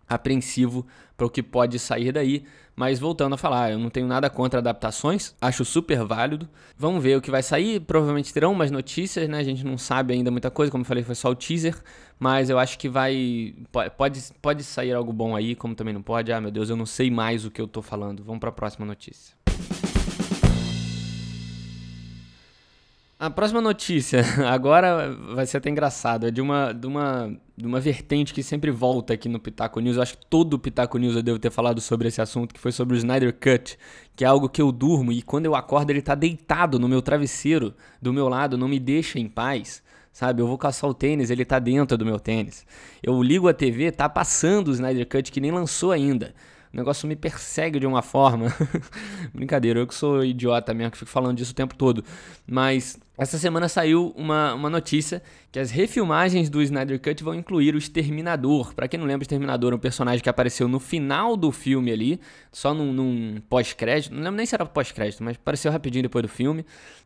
apreensivo 0.10 0.86
para 1.16 1.28
o 1.28 1.30
que 1.30 1.44
pode 1.44 1.78
sair 1.78 2.12
daí. 2.12 2.44
Mas 2.75 2.98
voltando 2.98 3.34
a 3.34 3.38
falar, 3.38 3.72
eu 3.72 3.78
não 3.78 3.89
tenho 3.89 4.08
nada 4.08 4.30
contra 4.30 4.60
adaptações, 4.60 5.36
acho 5.42 5.66
super 5.66 6.01
válido. 6.06 6.48
Vamos 6.78 7.04
ver 7.04 7.18
o 7.18 7.22
que 7.22 7.30
vai 7.30 7.44
sair. 7.44 7.82
Provavelmente 7.82 8.34
terão 8.34 8.56
mais 8.56 8.72
notícias, 8.72 9.28
né? 9.28 9.38
A 9.38 9.44
gente 9.44 9.66
não 9.66 9.78
sabe 9.78 10.13
ainda 10.13 10.32
muita 10.32 10.50
coisa, 10.50 10.72
como 10.72 10.84
eu 10.84 10.86
falei, 10.86 11.04
foi 11.04 11.16
só 11.16 11.30
o 11.30 11.36
teaser. 11.36 11.75
Mas 12.18 12.50
eu 12.50 12.58
acho 12.58 12.80
que 12.80 12.88
vai. 12.88 13.54
Pode, 13.98 14.24
pode 14.42 14.63
sair 14.63 14.94
algo 14.94 15.12
bom 15.12 15.36
aí, 15.36 15.56
como 15.56 15.75
também 15.75 15.94
não 15.94 16.01
pode. 16.01 16.32
Ah, 16.32 16.39
meu 16.39 16.51
Deus, 16.51 16.70
eu 16.70 16.78
não 16.78 16.86
sei 16.86 17.12
mais 17.12 17.46
o 17.46 17.51
que 17.51 17.62
eu 17.62 17.68
tô 17.68 17.82
falando. 17.82 18.24
Vamos 18.24 18.39
para 18.39 18.50
a 18.50 18.54
próxima 18.54 18.86
notícia. 18.86 19.38
A 23.21 23.29
próxima 23.29 23.59
notícia, 23.59 24.21
agora 24.47 25.13
vai 25.35 25.45
ser 25.45 25.57
até 25.57 25.69
engraçado, 25.69 26.25
é 26.25 26.31
de 26.31 26.39
uma, 26.39 26.71
de 26.71 26.88
uma, 26.88 27.38
de 27.57 27.67
uma 27.67 27.77
vertente 27.77 28.33
que 28.33 28.41
sempre 28.41 28.71
volta 28.71 29.13
aqui 29.13 29.27
no 29.27 29.41
Pitaco 29.41 29.81
News. 29.81 29.97
Eu 29.97 30.03
acho 30.03 30.17
que 30.17 30.25
todo 30.25 30.53
o 30.53 30.59
Pitaco 30.59 30.97
News 30.97 31.17
eu 31.17 31.21
devo 31.21 31.38
ter 31.38 31.51
falado 31.51 31.81
sobre 31.81 32.07
esse 32.07 32.21
assunto, 32.21 32.53
que 32.53 32.59
foi 32.61 32.71
sobre 32.71 32.95
o 32.95 32.97
Snyder 32.97 33.33
Cut, 33.33 33.77
que 34.15 34.23
é 34.23 34.27
algo 34.27 34.47
que 34.47 34.61
eu 34.61 34.71
durmo 34.71 35.11
e 35.11 35.21
quando 35.21 35.47
eu 35.47 35.53
acordo 35.53 35.89
ele 35.89 36.01
tá 36.01 36.15
deitado 36.15 36.79
no 36.79 36.88
meu 36.88 37.01
travesseiro, 37.01 37.73
do 38.01 38.13
meu 38.13 38.29
lado, 38.29 38.57
não 38.57 38.69
me 38.69 38.79
deixa 38.79 39.19
em 39.19 39.27
paz. 39.27 39.83
Sabe, 40.13 40.41
eu 40.41 40.47
vou 40.47 40.57
caçar 40.57 40.89
o 40.89 40.93
tênis, 40.93 41.29
ele 41.29 41.43
tá 41.43 41.59
dentro 41.59 41.97
do 41.97 42.05
meu 42.05 42.21
tênis. 42.21 42.65
Eu 43.03 43.21
ligo 43.21 43.49
a 43.49 43.53
TV, 43.53 43.91
tá 43.91 44.07
passando 44.07 44.69
o 44.69 44.71
Snyder 44.71 45.05
Cut 45.05 45.29
que 45.29 45.41
nem 45.41 45.51
lançou 45.51 45.91
ainda. 45.91 46.33
O 46.73 46.77
negócio 46.77 47.07
me 47.07 47.17
persegue 47.17 47.79
de 47.79 47.85
uma 47.85 48.01
forma. 48.01 48.47
Brincadeira, 49.33 49.79
eu 49.79 49.88
que 49.88 49.93
sou 49.93 50.23
idiota 50.23 50.73
mesmo, 50.73 50.91
que 50.91 50.97
fico 50.99 51.11
falando 51.11 51.35
disso 51.35 51.51
o 51.51 51.55
tempo 51.55 51.75
todo. 51.75 52.03
Mas 52.47 52.97
essa 53.19 53.38
semana 53.38 53.67
saiu 53.67 54.13
uma, 54.15 54.53
uma 54.53 54.69
notícia 54.69 55.21
que 55.51 55.59
as 55.59 55.71
refilmagens 55.71 56.49
do 56.49 56.61
Snyder 56.61 57.01
Cut 57.01 57.21
vão 57.21 57.35
incluir 57.35 57.75
o 57.75 57.77
Exterminador. 57.77 58.73
Para 58.73 58.88
quem 58.88 58.99
não 58.99 59.05
lembra, 59.05 59.21
o 59.21 59.23
Exterminador 59.23 59.73
é 59.73 59.75
um 59.75 59.79
personagem 59.79 60.23
que 60.23 60.29
apareceu 60.29 60.67
no 60.69 60.79
final 60.79 61.35
do 61.35 61.51
filme 61.51 61.91
ali, 61.91 62.21
só 62.51 62.73
num, 62.73 62.93
num 62.93 63.41
pós-crédito. 63.49 64.13
Não 64.13 64.21
lembro 64.21 64.38
nem 64.38 64.45
se 64.45 64.55
era 64.55 64.65
pós-crédito, 64.65 65.21
mas 65.21 65.35
apareceu 65.35 65.69
rapidinho 65.71 66.03
depois 66.03 66.23
do 66.23 66.29
filme. 66.29 66.65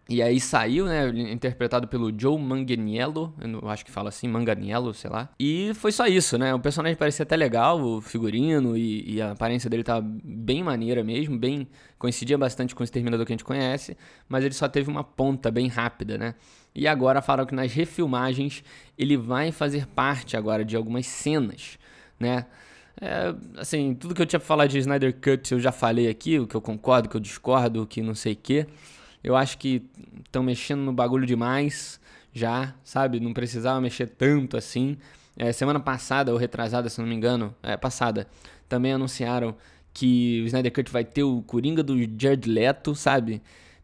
E 0.10 0.22
aí 0.22 0.39
saiu, 0.39 0.86
né, 0.86 1.08
interpretado 1.32 1.88
pelo 1.88 2.12
Joe 2.15 2.38
Manganiello, 2.38 3.34
eu 3.41 3.70
acho 3.70 3.86
que 3.86 3.91
fala 3.91 4.10
assim, 4.10 4.27
Manganiello, 4.27 4.93
sei 4.93 5.10
lá. 5.10 5.29
E 5.39 5.72
foi 5.75 5.93
só 5.93 6.05
isso, 6.05 6.38
né? 6.38 6.53
O 6.53 6.60
personagem 6.60 6.98
parecia 6.98 7.24
até 7.24 7.38
legal, 7.38 7.82
o 7.82 8.01
figurino 8.01 8.75
e, 8.75 9.15
e 9.15 9.22
a 9.22 9.32
aparência 9.32 9.70
dele 9.70 9.84
tá 9.84 10.01
bem 10.01 10.62
maneira 10.62 11.03
mesmo, 11.05 11.39
bem 11.39 11.70
coincidia 11.98 12.38
bastante 12.38 12.76
com 12.76 12.82
o 12.82 12.84
Exterminador 12.84 13.26
que 13.26 13.32
a 13.32 13.36
gente 13.36 13.44
conhece, 13.44 13.98
mas 14.28 14.44
ele 14.44 14.54
só 14.54 14.68
teve 14.68 14.90
uma 14.90 15.04
ponta 15.04 15.50
bem 15.50 15.68
rápida, 15.68 16.18
né? 16.18 16.36
E 16.76 16.88
agora 16.88 17.22
falaram 17.22 17.48
que 17.48 17.56
nas 17.56 17.72
refilmagens 17.72 18.64
ele 18.98 19.16
vai 19.16 19.52
fazer 19.52 19.86
parte 19.88 20.36
agora 20.36 20.66
de 20.66 20.76
algumas 20.76 21.06
cenas, 21.06 21.78
né? 22.20 22.46
É, 23.02 23.34
assim, 23.58 23.96
tudo 23.96 24.14
que 24.14 24.22
eu 24.22 24.26
tinha 24.26 24.40
pra 24.40 24.48
falar 24.48 24.68
de 24.68 24.78
Snyder 24.78 25.14
Cut 25.14 25.52
eu 25.52 25.60
já 25.60 25.72
falei 25.72 26.08
aqui, 26.08 26.40
o 26.40 26.48
que 26.48 26.56
eu 26.56 26.62
concordo, 26.62 27.08
o 27.08 27.12
que 27.12 27.18
eu 27.18 27.22
discordo, 27.22 27.82
o 27.82 27.88
que 27.88 28.02
não 28.02 28.16
sei 28.16 28.34
o 28.34 28.38
que. 28.38 28.68
Eu 29.24 29.36
acho 29.36 29.58
que 29.58 29.84
estão 30.26 30.44
mexendo 30.44 30.82
no 30.82 30.94
bagulho 30.94 31.26
demais 31.26 32.00
já, 32.34 32.74
sabe? 32.84 33.20
Não 33.20 33.34
precisava 33.34 33.80
mexer 33.80 34.08
tanto 34.08 34.58
assim. 34.58 34.98
É, 35.38 35.52
semana 35.52 35.80
passada, 35.80 36.32
ou 36.32 36.38
retrasada, 36.38 36.90
se 36.90 37.00
não 37.00 37.08
me 37.08 37.16
engano, 37.16 37.56
é 37.64 37.76
passada, 37.76 38.28
também 38.70 38.94
anunciaram 38.94 39.56
que 39.94 40.42
o 40.44 40.46
Snyder 40.48 40.74
Cut 40.74 40.92
vai 40.92 41.04
ter 41.04 41.24
o 41.24 41.42
Coringa 41.44 41.84
do 41.84 41.96
Jared 42.20 42.50
Leto, 42.50 42.96
sabe? 42.96 43.42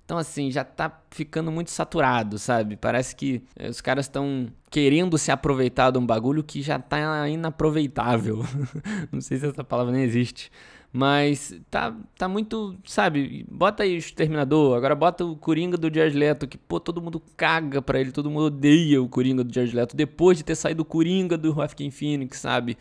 Então, 0.10 0.18
assim, 0.18 0.50
já 0.50 0.63
tá 0.63 1.04
ficando 1.12 1.51
muito 1.51 1.70
saturado, 1.70 2.39
sabe? 2.39 2.75
Parece 2.75 3.16
que 3.16 3.44
eh, 3.56 3.70
os 3.70 3.80
caras 3.80 4.08
estão 4.08 4.48
querendo 4.72 5.20
se 5.20 5.32
aproveitar 5.32 5.92
de 5.92 6.00
um 6.00 6.06
bagulho 6.06 6.44
que 6.44 6.63
já 6.63 6.80
tá 6.80 7.30
inaproveitável. 7.30 8.44
Não 9.12 9.22
sei 9.22 9.38
se 9.38 9.46
essa 9.46 9.63
palavra 9.63 9.94
nem 9.94 10.01
existe. 10.01 10.51
Mas 10.92 11.56
tá, 11.70 11.96
tá 12.18 12.28
muito, 12.28 12.75
sabe? 12.84 13.46
Bota 13.48 13.84
aí 13.84 13.94
o 13.94 13.98
Exterminador, 13.98 14.75
agora 14.75 14.96
bota 14.96 15.24
o 15.24 15.36
Coringa 15.36 15.78
do 15.78 15.94
Jared 15.94 16.18
Leto, 16.18 16.48
que, 16.48 16.58
pô, 16.58 16.80
todo 16.80 17.00
mundo 17.00 17.22
caga 17.38 17.80
pra 17.80 18.00
ele, 18.00 18.12
todo 18.12 18.32
mundo 18.32 18.46
odeia 18.46 19.00
o 19.00 19.08
Coringa 19.08 19.44
do 19.44 19.54
Jared 19.54 19.75
Leto, 19.75 19.96
depois 19.96 20.39
de 20.39 20.44
ter 20.44 20.56
saído 20.56 20.82
o 20.82 20.86
Coringa 20.86 21.38
do 21.38 21.54
Joaquin 21.54 21.92
Phoenix, 21.92 22.39
sabe? 22.39 22.75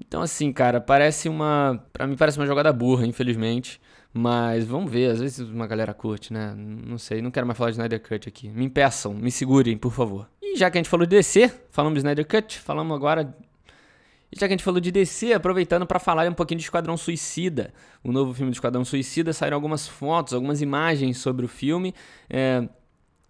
Então, 0.00 0.22
assim, 0.22 0.52
cara, 0.52 0.80
parece 0.80 1.28
uma. 1.28 1.84
Pra 1.92 2.06
mim, 2.06 2.16
parece 2.16 2.38
uma 2.38 2.46
jogada 2.46 2.72
burra, 2.72 3.06
infelizmente. 3.06 3.80
Mas 4.12 4.64
vamos 4.64 4.90
ver, 4.90 5.10
às 5.10 5.20
vezes 5.20 5.48
uma 5.48 5.66
galera 5.66 5.92
curte, 5.92 6.32
né? 6.32 6.54
Não 6.56 6.98
sei, 6.98 7.20
não 7.20 7.30
quero 7.30 7.46
mais 7.46 7.56
falar 7.58 7.70
de 7.70 7.74
Snyder 7.74 8.00
Cut 8.00 8.28
aqui. 8.28 8.48
Me 8.48 8.64
impeçam, 8.64 9.12
me 9.12 9.30
segurem, 9.30 9.76
por 9.76 9.92
favor. 9.92 10.28
E 10.42 10.56
já 10.56 10.70
que 10.70 10.78
a 10.78 10.80
gente 10.80 10.88
falou 10.88 11.06
de 11.06 11.14
DC, 11.16 11.52
falamos 11.70 11.96
de 11.96 12.00
Snyder 12.00 12.26
Cut, 12.26 12.58
falamos 12.58 12.96
agora. 12.96 13.36
E 14.32 14.38
já 14.38 14.46
que 14.46 14.52
a 14.52 14.56
gente 14.56 14.64
falou 14.64 14.80
de 14.80 14.90
DC, 14.90 15.32
aproveitando 15.32 15.86
para 15.86 15.98
falar 15.98 16.28
um 16.28 16.34
pouquinho 16.34 16.58
de 16.58 16.64
Esquadrão 16.64 16.96
Suicida. 16.96 17.72
O 18.02 18.10
novo 18.10 18.32
filme 18.34 18.50
do 18.50 18.54
Esquadrão 18.54 18.84
Suicida 18.84 19.32
saíram 19.32 19.56
algumas 19.56 19.86
fotos, 19.86 20.32
algumas 20.34 20.62
imagens 20.62 21.18
sobre 21.18 21.44
o 21.44 21.48
filme. 21.48 21.94
É, 22.28 22.66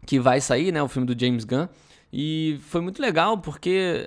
que 0.06 0.18
vai 0.18 0.40
sair, 0.40 0.72
né? 0.72 0.82
O 0.82 0.88
filme 0.88 1.06
do 1.06 1.18
James 1.18 1.44
Gunn. 1.44 1.68
E 2.12 2.58
foi 2.62 2.80
muito 2.80 3.00
legal 3.02 3.38
porque 3.38 4.06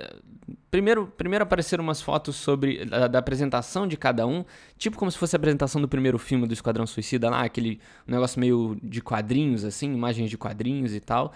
Primeiro, 0.69 1.05
primeiro 1.05 1.43
apareceram 1.43 1.83
umas 1.83 2.01
fotos 2.01 2.37
sobre 2.37 2.85
da, 2.85 3.07
da, 3.07 3.19
apresentação 3.19 3.85
de 3.85 3.97
cada 3.97 4.25
um, 4.25 4.45
tipo 4.77 4.97
como 4.97 5.11
se 5.11 5.17
fosse 5.17 5.35
a 5.35 5.37
apresentação 5.37 5.81
do 5.81 5.87
primeiro 5.87 6.17
filme 6.17 6.47
do 6.47 6.53
Esquadrão 6.53 6.87
Suicida 6.87 7.29
lá, 7.29 7.43
aquele 7.43 7.81
negócio 8.07 8.39
meio 8.39 8.77
de 8.81 9.01
quadrinhos 9.01 9.65
assim, 9.65 9.93
imagens 9.93 10.29
de 10.29 10.37
quadrinhos 10.37 10.95
e 10.95 11.01
tal. 11.01 11.33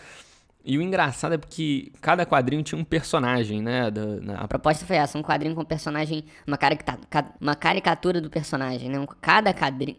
E 0.63 0.77
o 0.77 0.81
engraçado 0.81 1.33
é 1.33 1.37
porque 1.37 1.91
cada 2.01 2.25
quadrinho 2.25 2.63
tinha 2.63 2.79
um 2.79 2.83
personagem, 2.83 3.61
né? 3.61 3.91
Da, 3.91 4.05
na... 4.21 4.35
A 4.39 4.47
proposta 4.47 4.85
foi 4.85 4.95
essa, 4.95 5.17
um 5.17 5.21
quadrinho 5.21 5.53
com 5.53 5.61
um 5.61 5.65
personagem, 5.65 6.23
uma, 6.47 6.57
caricatura, 6.57 7.33
uma 7.39 7.55
caricatura 7.55 8.21
do 8.21 8.29
personagem, 8.29 8.89
né? 8.89 9.05
Cada 9.21 9.53
quadrinho. 9.53 9.97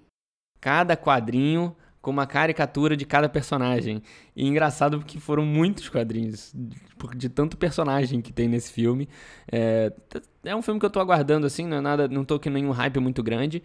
Cada 0.61 0.97
quadrinho 0.97 1.77
com 2.07 2.13
uma 2.13 2.25
caricatura 2.25 2.97
de 2.97 3.05
cada 3.05 3.29
personagem. 3.29 4.01
E 4.37 4.47
engraçado 4.47 4.97
porque 4.97 5.19
foram 5.19 5.45
muitos 5.45 5.89
quadrinhos, 5.89 6.55
de 7.17 7.29
tanto 7.29 7.57
personagem 7.57 8.23
que 8.23 8.33
tem 8.33 8.47
nesse 8.47 8.71
filme. 8.71 9.09
É, 9.51 9.93
é 10.45 10.55
um 10.55 10.63
filme 10.63 10.79
que 10.79 10.87
eu 10.87 10.91
tô 10.91 11.01
aguardando, 11.01 11.49
assim, 11.49 11.67
não 11.67 11.79
é 11.79 11.81
nada, 11.81 12.07
não 12.07 12.25
tô 12.25 12.39
com 12.39 12.49
nenhum 12.49 12.71
hype 12.71 13.01
muito 13.01 13.25
grande. 13.25 13.61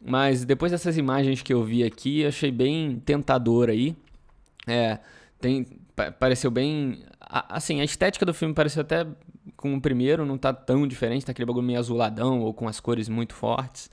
Mas 0.00 0.44
depois 0.44 0.70
dessas 0.70 0.96
imagens 0.96 1.42
que 1.42 1.52
eu 1.52 1.64
vi 1.64 1.82
aqui, 1.82 2.24
achei 2.24 2.52
bem 2.52 3.02
tentador 3.04 3.68
aí. 3.68 3.96
É, 4.64 5.00
tem, 5.40 5.66
pareceu 6.20 6.52
bem. 6.52 7.02
Assim, 7.20 7.80
a 7.80 7.84
estética 7.84 8.24
do 8.24 8.32
filme 8.32 8.54
pareceu 8.54 8.82
até 8.82 9.04
com 9.56 9.74
o 9.74 9.80
primeiro, 9.80 10.24
não 10.24 10.38
tá 10.38 10.52
tão 10.52 10.86
diferente, 10.86 11.26
tá 11.26 11.32
aquele 11.32 11.46
bagulho 11.46 11.66
meio 11.66 11.80
azuladão 11.80 12.42
ou 12.42 12.54
com 12.54 12.68
as 12.68 12.78
cores 12.78 13.08
muito 13.08 13.34
fortes. 13.34 13.90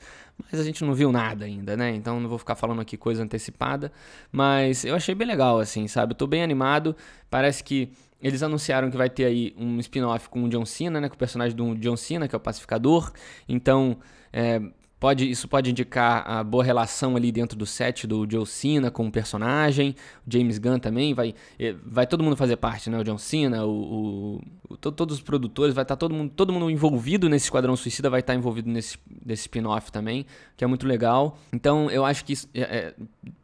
Mas 0.52 0.60
a 0.60 0.64
gente 0.64 0.84
não 0.84 0.94
viu 0.94 1.12
nada 1.12 1.46
ainda, 1.46 1.76
né? 1.76 1.94
Então 1.94 2.20
não 2.20 2.30
vou 2.30 2.38
ficar 2.38 2.56
falando 2.56 2.82
aqui 2.82 2.98
coisa 2.98 3.24
antecipada. 3.24 3.92
Mas 4.32 4.86
eu 4.86 4.96
achei 4.96 5.14
bem 5.14 5.28
legal, 5.28 5.60
assim, 5.60 5.88
sabe? 5.88 6.14
Eu 6.14 6.18
tô 6.18 6.28
bem 6.28 6.44
animado. 6.44 6.96
Parece 7.30 7.64
que 7.64 7.92
eles 8.22 8.44
anunciaram 8.44 8.90
que 8.90 8.98
vai 8.98 9.10
ter 9.10 9.26
aí 9.26 9.54
um 9.58 9.80
spin-off 9.80 10.30
com 10.30 10.44
o 10.44 10.50
John 10.50 10.66
Cena, 10.66 11.00
né? 11.00 11.10
Com 11.10 11.16
o 11.16 11.18
personagem 11.18 11.56
do 11.56 11.76
John 11.76 11.96
Cena, 11.96 12.28
que 12.28 12.36
é 12.36 12.38
o 12.38 12.42
pacificador. 12.42 13.12
Então, 13.48 13.98
é, 14.32 14.62
Pode, 15.00 15.30
isso 15.30 15.48
pode 15.48 15.72
indicar 15.72 16.30
a 16.30 16.44
boa 16.44 16.64
relação 16.64 17.16
ali 17.16 17.32
dentro 17.32 17.58
do 17.58 17.66
set 17.66 18.06
do 18.06 18.30
Joe 18.30 18.46
Cena 18.46 18.92
com 18.92 19.08
o 19.08 19.12
personagem. 19.12 19.96
O 20.28 20.32
James 20.32 20.58
Gunn 20.58 20.78
também 20.78 21.14
vai, 21.14 21.34
eh, 21.58 21.74
vai 21.86 22.06
todo 22.06 22.22
mundo 22.22 22.36
fazer 22.36 22.58
parte, 22.58 22.90
né? 22.90 23.00
O 23.00 23.04
John 23.04 23.18
Cena, 23.18 23.66
o, 23.66 24.42
o, 24.70 24.78
todos 24.78 25.16
os 25.16 25.22
produtores, 25.22 25.74
vai 25.74 25.84
estar 25.84 25.96
tá 25.96 26.00
todo 26.00 26.14
mundo, 26.14 26.34
todo 26.36 26.52
mundo 26.52 26.70
envolvido 26.70 27.30
nesse 27.30 27.46
Esquadrão 27.46 27.78
Suicida, 27.78 28.10
vai 28.10 28.20
estar 28.20 28.34
tá 28.34 28.38
envolvido 28.38 28.70
nesse, 28.70 28.98
nesse 29.26 29.44
spin-off 29.44 29.90
também, 29.90 30.26
que 30.58 30.66
é 30.66 30.68
muito 30.68 30.86
legal. 30.86 31.38
Então 31.54 31.90
eu 31.90 32.04
acho 32.04 32.26
que 32.26 32.34
isso, 32.34 32.50
é, 32.54 32.62
é, 32.62 32.96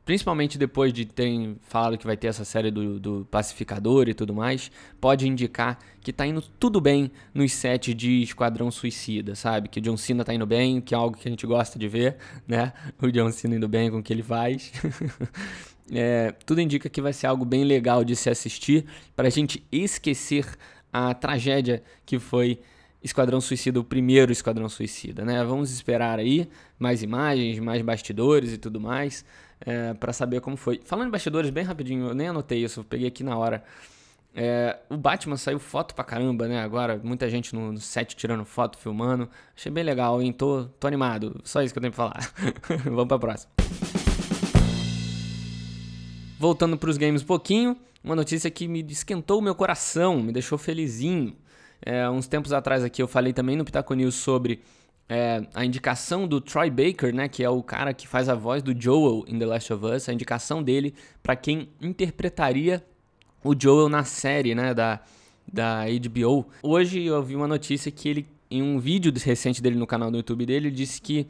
principalmente 0.06 0.58
depois 0.58 0.94
de 0.94 1.04
terem 1.04 1.58
falado 1.64 1.98
que 1.98 2.06
vai 2.06 2.16
ter 2.16 2.28
essa 2.28 2.46
série 2.46 2.70
do, 2.70 3.00
do 3.00 3.28
Pacificador 3.32 4.08
e 4.08 4.14
tudo 4.14 4.34
mais, 4.34 4.72
pode 5.02 5.28
indicar 5.28 5.80
que 6.00 6.14
tá 6.14 6.28
indo 6.28 6.42
tudo 6.42 6.80
bem 6.80 7.12
nos 7.34 7.52
sets 7.52 7.96
de 7.96 8.22
Esquadrão 8.22 8.70
Suicida, 8.70 9.34
sabe? 9.34 9.68
Que 9.68 9.80
o 9.80 9.82
John 9.82 9.98
Cena 9.98 10.24
tá 10.24 10.32
indo 10.32 10.46
bem, 10.46 10.80
que 10.80 10.94
é 10.94 10.98
algo 10.98 11.18
que 11.18 11.28
a 11.28 11.32
gente 11.32 11.48
gosta 11.48 11.80
de 11.80 11.88
ver, 11.88 12.18
né? 12.48 12.72
O 13.02 13.12
John 13.12 13.32
Cena 13.32 13.56
indo 13.56 13.68
bem 13.68 13.90
com 13.90 13.98
o 13.98 14.04
que 14.04 14.14
ele 14.14 14.22
faz. 14.22 14.72
é, 15.92 16.32
tudo 16.46 16.62
indica 16.62 16.88
que 16.88 17.02
vai 17.02 17.12
ser 17.12 17.26
algo 17.26 17.44
bem 17.44 17.64
legal 17.64 18.04
de 18.04 18.16
se 18.16 18.30
assistir, 18.30 18.86
pra 19.16 19.28
gente 19.32 19.66
esquecer 19.72 20.46
a 20.94 21.16
tragédia 21.16 21.82
que 22.06 22.20
foi 22.20 22.60
Esquadrão 23.04 23.42
Suicida, 23.42 23.80
o 23.80 23.84
primeiro 23.84 24.32
Esquadrão 24.32 24.70
Suicida, 24.70 25.26
né? 25.26 25.44
Vamos 25.44 25.72
esperar 25.72 26.20
aí 26.20 26.48
mais 26.78 27.02
imagens, 27.02 27.58
mais 27.58 27.82
bastidores 27.82 28.54
e 28.54 28.58
tudo 28.60 28.80
mais 28.80 29.26
é, 29.62 29.94
para 29.94 30.14
saber 30.14 30.42
como 30.42 30.58
foi. 30.58 30.82
Falando 30.84 31.08
em 31.08 31.12
bastidores, 31.12 31.50
bem 31.50 31.64
rapidinho, 31.64 32.08
eu 32.08 32.14
nem 32.14 32.28
anotei 32.28 32.64
isso, 32.64 32.80
eu 32.82 32.84
peguei 32.84 33.08
aqui 33.08 33.24
na 33.24 33.38
hora. 33.38 33.64
É, 34.38 34.78
o 34.90 34.98
Batman 34.98 35.38
saiu 35.38 35.60
foto 35.60 35.96
pra 35.96 36.04
caramba, 36.04 36.46
né? 36.48 36.62
Agora, 36.62 37.00
muita 37.02 37.30
gente 37.30 37.56
no, 37.56 37.72
no, 37.72 37.80
set 37.80 38.16
tirando 38.18 38.44
foto, 38.44 38.78
filmando. 38.78 39.30
Achei 39.56 39.72
bem 39.72 39.84
legal, 39.84 40.22
hein? 40.22 40.34
Tô, 40.34 40.66
tô 40.78 40.88
animado. 40.88 41.40
Só 41.46 41.62
isso 41.62 41.74
que 41.74 41.78
eu 41.78 41.82
tenho 41.82 41.94
pra 41.94 42.10
falar. 42.10 42.34
Vamos 42.84 43.08
pra 43.08 43.18
próxima. 43.18 43.52
Voltando 46.38 46.78
pros 46.78 46.98
games 46.98 47.22
um 47.24 47.26
pouquinho, 47.26 47.78
uma 48.04 48.16
notícia 48.16 48.52
que 48.52 48.68
me 48.68 48.86
esquentou 48.90 49.40
o 49.40 49.42
meu 49.42 49.56
coração, 49.56 50.22
me 50.22 50.34
deixou 50.34 50.58
felizinho. 50.58 51.34
É, 51.82 52.10
uns 52.10 52.28
tempos 52.28 52.52
atrás 52.52 52.84
aqui 52.84 53.02
eu 53.02 53.08
falei 53.08 53.32
também 53.32 53.56
no 53.56 53.64
Pitaco 53.64 53.94
News 53.94 54.16
sobre 54.16 54.62
é, 55.08 55.46
a 55.54 55.64
indicação 55.64 56.28
do 56.28 56.42
Troy 56.42 56.70
Baker, 56.70 57.14
né, 57.14 57.28
que 57.28 57.44
é 57.44 57.50
o 57.50 57.62
cara 57.62 57.94
que 57.94 58.08
faz 58.08 58.28
a 58.28 58.36
voz 58.36 58.64
do 58.64 58.80
Joel 58.80 59.24
em 59.28 59.38
The 59.38 59.46
Last 59.46 59.74
of 59.74 59.86
Us, 59.86 60.10
a 60.10 60.14
indicação 60.14 60.64
dele 60.64 60.94
para 61.22 61.36
quem 61.36 61.70
interpretaria 61.80 62.84
o 63.44 63.56
Joel 63.58 63.88
na 63.88 64.04
série, 64.04 64.56
né, 64.56 64.74
da, 64.74 65.00
da 65.52 65.84
HBO. 65.86 66.48
Hoje 66.64 67.04
eu 67.04 67.22
vi 67.22 67.36
uma 67.36 67.48
notícia 67.48 67.92
que 67.92 68.10
ele, 68.10 68.28
em 68.50 68.64
um 68.64 68.80
vídeo 68.80 69.14
recente 69.24 69.62
dele 69.62 69.76
no 69.76 69.86
canal 69.86 70.10
do 70.10 70.18
YouTube 70.18 70.46
dele, 70.46 70.72
disse 70.72 71.00
que 71.00 71.28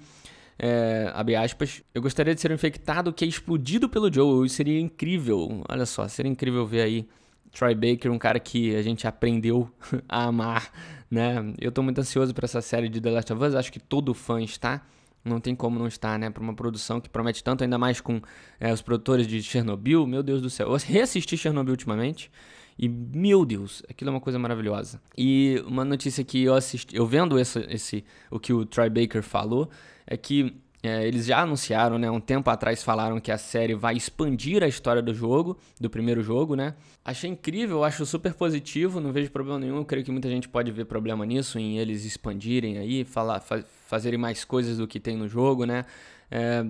é, 0.58 1.12
abre 1.13 1.36
aspas, 1.36 1.84
eu 1.94 2.01
gostaria 2.01 2.34
de 2.34 2.39
ser 2.39 2.51
infectado 2.51 3.12
que 3.12 3.25
é 3.25 3.27
explodido 3.27 3.89
pelo 3.89 4.12
Joe, 4.12 4.46
isso 4.46 4.55
seria 4.55 4.79
incrível, 4.79 5.62
olha 5.67 5.86
só, 5.86 6.08
seria 6.08 6.32
incrível 6.32 6.65
ver 6.65 6.82
aí 6.82 7.08
Troy 7.55 7.74
Baker, 7.74 8.12
um 8.12 8.19
cara 8.19 8.39
que 8.39 8.75
a 8.75 8.81
gente 8.81 9.07
aprendeu 9.07 9.69
a 10.09 10.25
amar, 10.25 10.69
né? 11.09 11.53
Eu 11.59 11.71
tô 11.71 11.81
muito 11.81 12.00
ansioso 12.00 12.33
para 12.33 12.45
essa 12.45 12.62
série 12.62 12.89
de 12.89 13.00
The 13.00 13.09
Last 13.09 13.31
of 13.31 13.43
Us, 13.43 13.55
acho 13.55 13.71
que 13.71 13.79
todo 13.79 14.13
fã 14.13 14.41
está, 14.41 14.85
não 15.24 15.39
tem 15.39 15.55
como 15.55 15.79
não 15.79 15.88
estar, 15.88 16.19
né? 16.19 16.29
Para 16.29 16.43
uma 16.43 16.53
produção 16.53 17.00
que 17.00 17.09
promete 17.09 17.43
tanto, 17.43 17.63
ainda 17.63 17.77
mais 17.77 18.01
com 18.01 18.21
é, 18.59 18.71
os 18.74 18.81
produtores 18.81 19.25
de 19.25 19.41
Chernobyl. 19.41 20.05
Meu 20.05 20.21
Deus 20.21 20.41
do 20.41 20.50
céu. 20.50 20.69
Eu 20.71 20.77
reassisti 20.77 21.38
Chernobyl 21.38 21.71
ultimamente 21.71 22.29
e, 22.77 22.89
meu 22.89 23.45
Deus, 23.45 23.81
aquilo 23.89 24.09
é 24.09 24.13
uma 24.13 24.21
coisa 24.21 24.38
maravilhosa. 24.38 25.01
E 25.17 25.63
uma 25.65 25.85
notícia 25.85 26.24
que 26.24 26.43
eu 26.43 26.53
assisti, 26.53 26.95
eu 26.95 27.07
vendo 27.07 27.39
esse, 27.39 28.03
o 28.29 28.39
que 28.39 28.51
o 28.51 28.65
Troy 28.65 28.89
Baker 28.89 29.24
falou, 29.24 29.69
é 30.05 30.17
que 30.17 30.53
é, 30.84 31.08
eles 31.08 31.25
já 31.25 31.41
anunciaram, 31.41 31.98
né? 31.98 32.10
Um 32.10 32.20
tempo 32.20 32.50
atrás 32.50 32.84
falaram 32.84 33.20
que 33.20 33.32
a 33.32 33.38
série 33.38 33.74
vai 33.74 33.96
expandir 33.96 34.63
a 34.63 34.67
história 34.67 35.01
do 35.01 35.13
jogo, 35.13 35.58
do 35.79 35.89
primeiro 35.89 36.22
jogo, 36.22 36.55
né? 36.55 36.75
Achei 37.03 37.29
incrível, 37.29 37.84
acho 37.84 38.05
super 38.05 38.34
positivo, 38.34 39.00
não 39.00 39.12
vejo 39.12 39.32
problema 39.32 39.60
nenhum. 39.60 39.84
creio 39.84 40.05
que 40.05 40.12
muita 40.12 40.29
gente 40.29 40.48
pode 40.48 40.72
ver 40.72 40.86
problema 40.86 41.25
nisso, 41.25 41.58
em 41.58 41.77
eles 41.77 42.05
expandirem 42.05 42.77
aí, 42.77 43.03
falar, 43.03 43.39
fa 43.39 43.63
fazerem 43.88 44.17
mais 44.17 44.44
coisas 44.44 44.77
do 44.77 44.88
que 44.88 45.00
tem 45.00 45.15
no 45.15 45.27
jogo, 45.27 45.65
né? 45.65 45.86
É, 46.29 46.65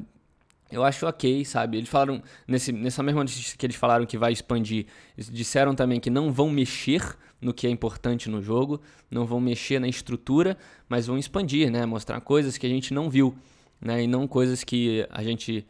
eu 0.71 0.83
acho 0.83 1.05
ok, 1.05 1.45
sabe? 1.45 1.77
Eles 1.77 1.89
falaram, 1.89 2.21
nesse, 2.47 2.71
nessa 2.71 3.03
mesma 3.03 3.23
notícia 3.23 3.57
que 3.57 3.65
eles 3.65 3.75
falaram 3.75 4.05
que 4.05 4.17
vai 4.17 4.33
expandir, 4.33 4.87
disseram 5.17 5.75
também 5.75 5.99
que 5.99 6.09
não 6.09 6.31
vão 6.31 6.49
mexer 6.49 7.01
no 7.39 7.53
que 7.53 7.67
é 7.67 7.69
importante 7.69 8.29
no 8.29 8.41
jogo, 8.41 8.81
não 9.09 9.25
vão 9.25 9.39
mexer 9.39 9.79
na 9.79 9.87
estrutura, 9.87 10.57
mas 10.89 11.07
vão 11.07 11.17
expandir, 11.17 11.69
né? 11.71 11.85
Mostrar 11.85 12.19
coisas 12.21 12.57
que 12.57 12.65
a 12.65 12.69
gente 12.69 12.93
não 12.93 13.09
viu 13.09 13.35
né? 13.79 14.03
E 14.03 14.07
não 14.07 14.27
coisas 14.27 14.63
que 14.63 15.05
a 15.09 15.23
gente 15.23 15.65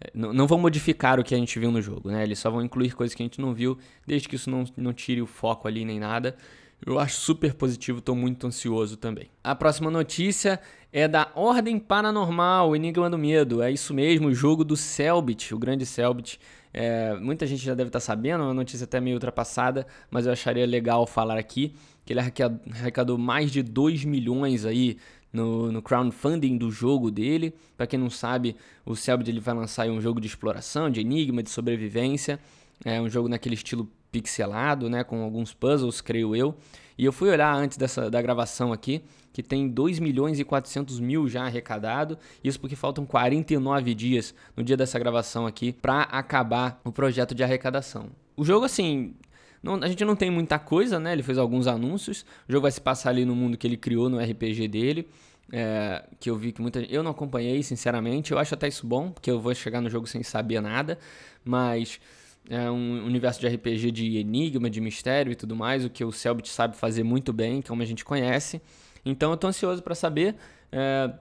eh, 0.00 0.10
não, 0.14 0.32
não 0.32 0.46
vão 0.46 0.58
modificar 0.58 1.18
o 1.18 1.24
que 1.24 1.34
a 1.34 1.38
gente 1.38 1.58
viu 1.58 1.70
no 1.70 1.80
jogo, 1.80 2.10
né? 2.10 2.22
Eles 2.22 2.38
só 2.38 2.50
vão 2.50 2.62
incluir 2.62 2.94
coisas 2.94 3.14
que 3.14 3.22
a 3.22 3.26
gente 3.26 3.40
não 3.40 3.54
viu, 3.54 3.78
desde 4.06 4.28
que 4.28 4.36
isso 4.36 4.50
não, 4.50 4.64
não 4.76 4.92
tire 4.92 5.22
o 5.22 5.26
foco 5.26 5.68
ali 5.68 5.84
nem 5.84 5.98
nada. 5.98 6.36
Eu 6.84 6.98
acho 6.98 7.16
super 7.16 7.52
positivo, 7.52 7.98
estou 7.98 8.16
muito 8.16 8.46
ansioso 8.46 8.96
também. 8.96 9.28
A 9.44 9.54
próxima 9.54 9.90
notícia 9.90 10.58
é 10.90 11.06
da 11.06 11.30
Ordem 11.34 11.78
Paranormal, 11.78 12.74
Enigma 12.74 13.10
do 13.10 13.18
Medo. 13.18 13.62
É 13.62 13.70
isso 13.70 13.92
mesmo, 13.92 14.28
o 14.28 14.34
jogo 14.34 14.64
do 14.64 14.76
Selbit, 14.76 15.54
o 15.54 15.58
grande 15.58 15.84
Selbit. 15.84 16.40
É, 16.72 17.14
muita 17.16 17.46
gente 17.46 17.62
já 17.62 17.74
deve 17.74 17.88
estar 17.88 17.98
tá 17.98 18.04
sabendo, 18.04 18.44
é 18.44 18.46
uma 18.46 18.54
notícia 18.54 18.84
até 18.84 19.00
meio 19.00 19.16
ultrapassada, 19.16 19.86
mas 20.10 20.24
eu 20.24 20.32
acharia 20.32 20.64
legal 20.64 21.06
falar 21.06 21.36
aqui 21.36 21.74
que 22.04 22.12
ele 22.12 22.20
arrecadou 22.20 23.18
mais 23.18 23.50
de 23.50 23.62
2 23.62 24.04
milhões 24.04 24.64
aí 24.64 24.96
no, 25.32 25.70
no 25.70 25.82
crowdfunding 25.82 26.56
do 26.56 26.70
jogo 26.70 27.10
dele. 27.10 27.54
Para 27.76 27.86
quem 27.86 27.98
não 27.98 28.10
sabe, 28.10 28.56
o 28.84 28.94
Selbit 28.96 29.30
ele 29.30 29.40
vai 29.40 29.54
lançar 29.54 29.88
um 29.88 30.00
jogo 30.00 30.20
de 30.20 30.26
exploração, 30.26 30.90
de 30.90 31.00
enigma, 31.00 31.42
de 31.42 31.50
sobrevivência. 31.50 32.38
É 32.84 33.00
um 33.00 33.08
jogo 33.08 33.28
naquele 33.28 33.54
estilo 33.54 33.88
pixelado, 34.10 34.88
né, 34.90 35.04
com 35.04 35.22
alguns 35.22 35.54
puzzles, 35.54 36.00
creio 36.00 36.34
eu. 36.34 36.56
E 36.98 37.04
eu 37.04 37.12
fui 37.12 37.30
olhar 37.30 37.54
antes 37.54 37.78
dessa, 37.78 38.10
da 38.10 38.20
gravação 38.20 38.72
aqui, 38.72 39.02
que 39.32 39.42
tem 39.42 39.68
2 39.68 39.98
milhões 39.98 40.38
e 40.38 40.44
400 40.44 41.00
mil 41.00 41.28
já 41.28 41.44
arrecadado. 41.44 42.18
Isso 42.42 42.60
porque 42.60 42.76
faltam 42.76 43.06
49 43.06 43.94
dias 43.94 44.34
no 44.56 44.62
dia 44.62 44.76
dessa 44.76 44.98
gravação 44.98 45.46
aqui 45.46 45.72
para 45.72 46.02
acabar 46.02 46.80
o 46.84 46.92
projeto 46.92 47.34
de 47.34 47.42
arrecadação. 47.42 48.10
O 48.36 48.44
jogo, 48.44 48.66
assim, 48.66 49.14
não, 49.62 49.74
a 49.74 49.88
gente 49.88 50.04
não 50.04 50.16
tem 50.16 50.30
muita 50.30 50.58
coisa, 50.58 50.98
né? 50.98 51.12
Ele 51.12 51.22
fez 51.22 51.38
alguns 51.38 51.66
anúncios. 51.66 52.24
O 52.48 52.52
jogo 52.52 52.62
vai 52.62 52.70
se 52.70 52.80
passar 52.80 53.10
ali 53.10 53.24
no 53.24 53.34
mundo 53.34 53.56
que 53.58 53.66
ele 53.66 53.76
criou 53.76 54.08
no 54.08 54.18
RPG 54.18 54.68
dele. 54.68 55.08
É, 55.52 56.04
que 56.20 56.30
eu 56.30 56.36
vi 56.36 56.52
que 56.52 56.62
muita 56.62 56.80
Eu 56.82 57.02
não 57.02 57.10
acompanhei, 57.10 57.62
sinceramente. 57.62 58.32
Eu 58.32 58.38
acho 58.38 58.54
até 58.54 58.68
isso 58.68 58.86
bom, 58.86 59.10
porque 59.10 59.30
eu 59.30 59.40
vou 59.40 59.54
chegar 59.54 59.80
no 59.80 59.90
jogo 59.90 60.06
sem 60.06 60.22
saber 60.22 60.60
nada. 60.60 60.98
Mas 61.44 62.00
é 62.48 62.70
um 62.70 63.04
universo 63.04 63.40
de 63.40 63.48
RPG 63.48 63.90
de 63.90 64.16
enigma, 64.16 64.70
de 64.70 64.80
mistério 64.80 65.30
e 65.30 65.36
tudo 65.36 65.54
mais, 65.54 65.84
o 65.84 65.90
que 65.90 66.04
o 66.04 66.10
Selbit 66.10 66.48
sabe 66.48 66.76
fazer 66.76 67.02
muito 67.02 67.32
bem, 67.32 67.60
como 67.60 67.82
a 67.82 67.84
gente 67.84 68.04
conhece. 68.04 68.60
Então 69.04 69.30
eu 69.30 69.36
tô 69.36 69.46
ansioso 69.46 69.82
para 69.82 69.94
saber 69.94 70.36
é, 70.72 71.12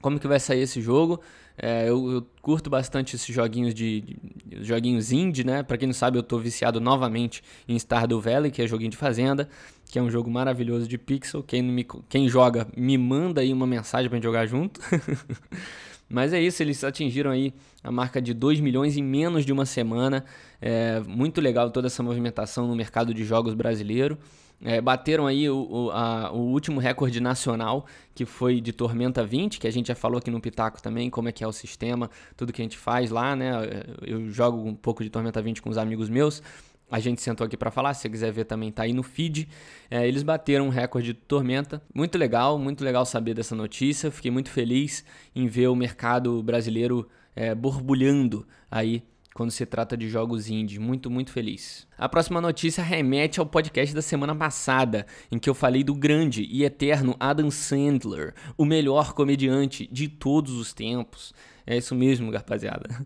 como 0.00 0.18
que 0.18 0.26
vai 0.26 0.40
sair 0.40 0.60
esse 0.60 0.80
jogo. 0.80 1.20
É, 1.60 1.88
eu, 1.88 2.10
eu, 2.12 2.26
curto 2.40 2.70
bastante 2.70 3.16
esses 3.16 3.34
joguinhos 3.34 3.74
de, 3.74 4.00
de 4.46 4.64
joguinhos 4.64 5.10
indie, 5.10 5.42
né? 5.42 5.64
Para 5.64 5.76
quem 5.76 5.88
não 5.88 5.92
sabe, 5.92 6.16
eu 6.16 6.22
tô 6.22 6.38
viciado 6.38 6.80
novamente 6.80 7.42
em 7.66 7.76
Stardew 7.76 8.20
Valley, 8.20 8.52
que 8.52 8.62
é 8.62 8.66
joguinho 8.66 8.90
de 8.90 8.96
fazenda, 8.96 9.48
que 9.90 9.98
é 9.98 10.02
um 10.02 10.08
jogo 10.08 10.30
maravilhoso 10.30 10.86
de 10.86 10.96
pixel. 10.96 11.42
Quem, 11.42 11.62
me, 11.62 11.84
quem 12.08 12.28
joga, 12.28 12.68
me 12.76 12.96
manda 12.96 13.40
aí 13.40 13.52
uma 13.52 13.66
mensagem 13.66 14.08
pra 14.08 14.16
gente 14.16 14.24
jogar 14.24 14.46
junto. 14.46 14.80
Mas 16.08 16.32
é 16.32 16.40
isso, 16.40 16.62
eles 16.62 16.82
atingiram 16.84 17.30
aí 17.30 17.52
a 17.82 17.90
marca 17.90 18.22
de 18.22 18.32
2 18.32 18.60
milhões 18.60 18.96
em 18.96 19.02
menos 19.02 19.44
de 19.44 19.52
uma 19.52 19.66
semana. 19.66 20.24
É 20.60 21.00
muito 21.00 21.40
legal 21.40 21.70
toda 21.70 21.88
essa 21.88 22.02
movimentação 22.02 22.66
no 22.66 22.74
mercado 22.74 23.12
de 23.12 23.24
jogos 23.24 23.52
brasileiro. 23.52 24.16
É, 24.64 24.80
bateram 24.80 25.26
aí 25.26 25.48
o, 25.48 25.56
o, 25.70 25.90
a, 25.92 26.32
o, 26.32 26.38
último 26.38 26.80
recorde 26.80 27.20
nacional, 27.20 27.86
que 28.12 28.24
foi 28.24 28.60
de 28.60 28.72
Tormenta 28.72 29.24
20, 29.24 29.60
que 29.60 29.68
a 29.68 29.70
gente 29.70 29.86
já 29.86 29.94
falou 29.94 30.18
aqui 30.18 30.30
no 30.30 30.40
Pitaco 30.40 30.82
também, 30.82 31.08
como 31.08 31.28
é 31.28 31.32
que 31.32 31.44
é 31.44 31.46
o 31.46 31.52
sistema, 31.52 32.10
tudo 32.36 32.52
que 32.52 32.60
a 32.60 32.64
gente 32.64 32.76
faz 32.76 33.10
lá, 33.10 33.36
né? 33.36 33.52
Eu 34.04 34.28
jogo 34.28 34.58
um 34.66 34.74
pouco 34.74 35.04
de 35.04 35.10
Tormenta 35.10 35.40
20 35.40 35.62
com 35.62 35.70
os 35.70 35.78
amigos 35.78 36.08
meus. 36.08 36.42
A 36.90 36.98
gente 37.00 37.20
sentou 37.20 37.46
aqui 37.46 37.56
para 37.56 37.70
falar, 37.70 37.92
se 37.92 38.02
você 38.02 38.08
quiser 38.08 38.32
ver 38.32 38.44
também 38.44 38.72
tá 38.72 38.82
aí 38.82 38.92
no 38.92 39.02
feed. 39.02 39.48
É, 39.90 40.08
eles 40.08 40.22
bateram 40.22 40.66
um 40.66 40.70
recorde 40.70 41.12
de 41.12 41.14
Tormenta. 41.14 41.82
Muito 41.94 42.16
legal, 42.16 42.58
muito 42.58 42.82
legal 42.82 43.04
saber 43.04 43.34
dessa 43.34 43.54
notícia. 43.54 44.10
Fiquei 44.10 44.30
muito 44.30 44.50
feliz 44.50 45.04
em 45.36 45.46
ver 45.46 45.68
o 45.68 45.76
mercado 45.76 46.42
brasileiro 46.42 47.06
é, 47.36 47.54
borbulhando 47.54 48.46
aí 48.70 49.04
quando 49.38 49.52
se 49.52 49.64
trata 49.64 49.96
de 49.96 50.08
jogos 50.08 50.50
indie. 50.50 50.80
Muito, 50.80 51.08
muito 51.08 51.30
feliz. 51.30 51.86
A 51.96 52.08
próxima 52.08 52.40
notícia 52.40 52.82
remete 52.82 53.38
ao 53.38 53.46
podcast 53.46 53.94
da 53.94 54.02
semana 54.02 54.34
passada, 54.34 55.06
em 55.30 55.38
que 55.38 55.48
eu 55.48 55.54
falei 55.54 55.84
do 55.84 55.94
grande 55.94 56.42
e 56.50 56.64
eterno 56.64 57.14
Adam 57.20 57.48
Sandler, 57.48 58.34
o 58.56 58.64
melhor 58.64 59.12
comediante 59.12 59.88
de 59.92 60.08
todos 60.08 60.54
os 60.54 60.72
tempos. 60.72 61.32
É 61.64 61.76
isso 61.76 61.94
mesmo, 61.94 62.32
rapaziada. 62.32 62.88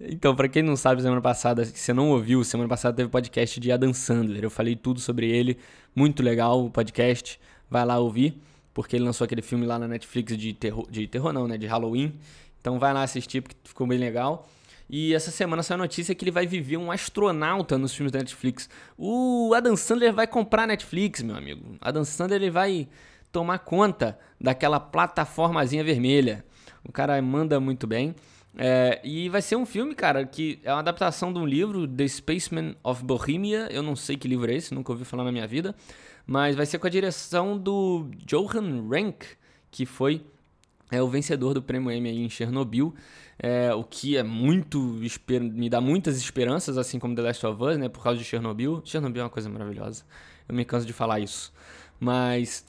Então, 0.00 0.32
para 0.32 0.48
quem 0.48 0.62
não 0.62 0.76
sabe, 0.76 1.02
semana 1.02 1.20
passada, 1.20 1.64
se 1.64 1.76
você 1.76 1.92
não 1.92 2.10
ouviu, 2.10 2.44
semana 2.44 2.68
passada 2.68 2.96
teve 2.96 3.08
podcast 3.08 3.58
de 3.58 3.72
Adam 3.72 3.92
Sandler. 3.92 4.44
Eu 4.44 4.48
falei 4.48 4.76
tudo 4.76 5.00
sobre 5.00 5.28
ele, 5.28 5.58
muito 5.92 6.22
legal 6.22 6.64
o 6.64 6.70
podcast. 6.70 7.40
Vai 7.68 7.84
lá 7.84 7.98
ouvir, 7.98 8.40
porque 8.72 8.94
ele 8.94 9.04
lançou 9.04 9.24
aquele 9.24 9.42
filme 9.42 9.66
lá 9.66 9.76
na 9.76 9.88
Netflix 9.88 10.38
de 10.38 10.52
terror, 10.52 10.88
de 10.88 11.08
terror 11.08 11.32
não, 11.32 11.48
né, 11.48 11.58
de 11.58 11.66
Halloween, 11.66 12.14
então 12.60 12.78
vai 12.78 12.92
lá 12.92 13.02
assistir 13.02 13.40
porque 13.40 13.56
ficou 13.64 13.86
bem 13.86 13.98
legal. 13.98 14.48
E 14.90 15.14
essa 15.14 15.30
semana 15.30 15.62
saiu 15.62 15.76
a 15.76 15.78
notícia 15.78 16.14
que 16.14 16.24
ele 16.24 16.30
vai 16.30 16.46
viver 16.46 16.78
um 16.78 16.90
astronauta 16.90 17.76
nos 17.76 17.94
filmes 17.94 18.10
da 18.10 18.20
Netflix. 18.20 18.70
O 18.96 19.52
Adam 19.54 19.76
Sandler 19.76 20.14
vai 20.14 20.26
comprar 20.26 20.62
a 20.62 20.66
Netflix, 20.66 21.22
meu 21.22 21.36
amigo. 21.36 21.76
Adam 21.80 22.04
Sandler 22.04 22.40
ele 22.40 22.50
vai 22.50 22.88
tomar 23.30 23.58
conta 23.58 24.18
daquela 24.40 24.80
plataformazinha 24.80 25.84
vermelha. 25.84 26.44
O 26.82 26.90
cara 26.90 27.20
manda 27.20 27.60
muito 27.60 27.86
bem. 27.86 28.14
É, 28.56 29.00
e 29.04 29.28
vai 29.28 29.42
ser 29.42 29.56
um 29.56 29.66
filme, 29.66 29.94
cara, 29.94 30.24
que 30.24 30.58
é 30.64 30.72
uma 30.72 30.80
adaptação 30.80 31.32
de 31.32 31.38
um 31.38 31.46
livro, 31.46 31.86
The 31.86 32.08
Spaceman 32.08 32.74
of 32.82 33.04
Bohemia. 33.04 33.68
Eu 33.70 33.82
não 33.82 33.94
sei 33.94 34.16
que 34.16 34.26
livro 34.26 34.50
é 34.50 34.54
esse, 34.54 34.74
nunca 34.74 34.90
ouvi 34.90 35.04
falar 35.04 35.24
na 35.24 35.30
minha 35.30 35.46
vida. 35.46 35.74
Mas 36.26 36.56
vai 36.56 36.64
ser 36.64 36.78
com 36.78 36.86
a 36.86 36.90
direção 36.90 37.58
do 37.58 38.10
Johan 38.26 38.88
Rank, 38.88 39.24
que 39.70 39.84
foi 39.84 40.24
é 40.90 41.02
o 41.02 41.08
vencedor 41.08 41.54
do 41.54 41.62
prêmio 41.62 41.90
Emmy 41.90 42.10
em 42.10 42.28
Chernobyl, 42.28 42.94
é, 43.38 43.72
o 43.72 43.84
que 43.84 44.16
é 44.16 44.22
muito 44.22 44.78
me 45.30 45.68
dá 45.68 45.80
muitas 45.80 46.16
esperanças, 46.16 46.76
assim 46.76 46.98
como 46.98 47.14
The 47.14 47.22
Last 47.22 47.46
of 47.46 47.62
Us, 47.62 47.78
né, 47.78 47.88
por 47.88 48.02
causa 48.02 48.18
de 48.18 48.24
Chernobyl. 48.24 48.82
Chernobyl 48.84 49.22
é 49.22 49.24
uma 49.24 49.30
coisa 49.30 49.48
maravilhosa. 49.48 50.04
Eu 50.48 50.54
me 50.54 50.64
canso 50.64 50.86
de 50.86 50.92
falar 50.92 51.20
isso, 51.20 51.52
mas 52.00 52.64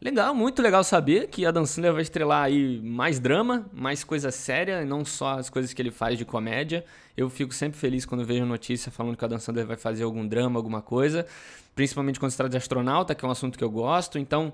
legal, 0.00 0.34
muito 0.34 0.62
legal 0.62 0.82
saber 0.82 1.28
que 1.28 1.44
a 1.44 1.50
Dan 1.50 1.66
Sandler 1.66 1.92
vai 1.92 2.02
estrelar 2.02 2.44
aí 2.44 2.80
mais 2.80 3.20
drama, 3.20 3.68
mais 3.72 4.02
coisa 4.02 4.30
séria, 4.30 4.82
e 4.82 4.84
não 4.84 5.04
só 5.04 5.38
as 5.38 5.50
coisas 5.50 5.72
que 5.72 5.82
ele 5.82 5.90
faz 5.90 6.16
de 6.16 6.24
comédia. 6.24 6.84
Eu 7.16 7.28
fico 7.28 7.52
sempre 7.52 7.78
feliz 7.78 8.06
quando 8.06 8.24
vejo 8.24 8.44
notícia 8.44 8.90
falando 8.90 9.16
que 9.16 9.24
a 9.24 9.28
Dan 9.28 9.38
Sandler 9.38 9.66
vai 9.66 9.76
fazer 9.76 10.04
algum 10.04 10.26
drama, 10.26 10.58
alguma 10.58 10.80
coisa, 10.80 11.26
principalmente 11.74 12.18
quando 12.18 12.30
se 12.30 12.36
trata 12.36 12.50
de 12.50 12.56
astronauta, 12.56 13.14
que 13.14 13.24
é 13.24 13.28
um 13.28 13.30
assunto 13.30 13.58
que 13.58 13.64
eu 13.64 13.70
gosto. 13.70 14.18
Então, 14.18 14.52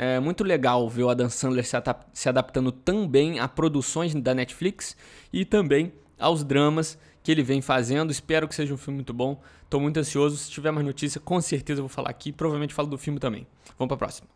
é 0.00 0.20
muito 0.20 0.44
legal 0.44 0.88
ver 0.88 1.02
o 1.02 1.10
Adam 1.10 1.28
Sandler 1.28 1.66
se, 1.66 1.76
se 2.12 2.28
adaptando 2.28 2.70
também 2.70 3.40
a 3.40 3.48
produções 3.48 4.14
da 4.14 4.32
Netflix 4.32 4.96
e 5.32 5.44
também 5.44 5.92
aos 6.16 6.44
dramas 6.44 6.96
que 7.20 7.32
ele 7.32 7.42
vem 7.42 7.60
fazendo. 7.60 8.12
Espero 8.12 8.46
que 8.46 8.54
seja 8.54 8.72
um 8.72 8.76
filme 8.76 8.98
muito 8.98 9.12
bom. 9.12 9.42
Estou 9.64 9.80
muito 9.80 9.98
ansioso. 9.98 10.36
Se 10.36 10.48
tiver 10.52 10.70
mais 10.70 10.86
notícia, 10.86 11.20
com 11.20 11.40
certeza 11.40 11.82
vou 11.82 11.88
falar 11.88 12.10
aqui. 12.10 12.30
Provavelmente 12.30 12.72
falo 12.72 12.86
do 12.86 12.96
filme 12.96 13.18
também. 13.18 13.44
Vamos 13.76 13.88
para 13.88 13.96
a 13.96 13.98
próxima. 13.98 14.28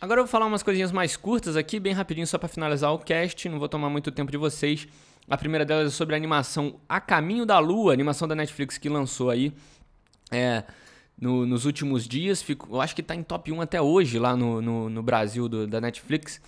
Agora 0.00 0.20
eu 0.20 0.24
vou 0.24 0.30
falar 0.30 0.46
umas 0.46 0.64
coisinhas 0.64 0.90
mais 0.90 1.16
curtas 1.16 1.56
aqui, 1.56 1.78
bem 1.78 1.92
rapidinho, 1.92 2.26
só 2.26 2.38
para 2.38 2.48
finalizar 2.48 2.92
o 2.92 2.98
cast. 2.98 3.48
Não 3.48 3.60
vou 3.60 3.68
tomar 3.68 3.88
muito 3.88 4.10
tempo 4.10 4.32
de 4.32 4.36
vocês. 4.36 4.88
A 5.30 5.36
primeira 5.36 5.64
delas 5.64 5.92
é 5.92 5.96
sobre 5.96 6.16
a 6.16 6.18
animação 6.18 6.80
A 6.88 7.00
Caminho 7.00 7.46
da 7.46 7.60
Lua, 7.60 7.92
animação 7.92 8.26
da 8.26 8.34
Netflix 8.34 8.78
que 8.78 8.88
lançou 8.88 9.30
aí. 9.30 9.52
É, 10.32 10.64
no, 11.18 11.46
nos 11.46 11.64
últimos 11.64 12.06
dias. 12.06 12.42
Fico, 12.42 12.68
eu 12.70 12.80
acho 12.80 12.94
que 12.94 13.00
está 13.00 13.14
em 13.14 13.22
top 13.22 13.50
1 13.52 13.60
até 13.60 13.80
hoje 13.80 14.18
lá 14.18 14.36
no, 14.36 14.60
no, 14.60 14.90
no 14.90 15.02
Brasil 15.02 15.48
do, 15.48 15.66
da 15.66 15.80
Netflix. 15.80 16.40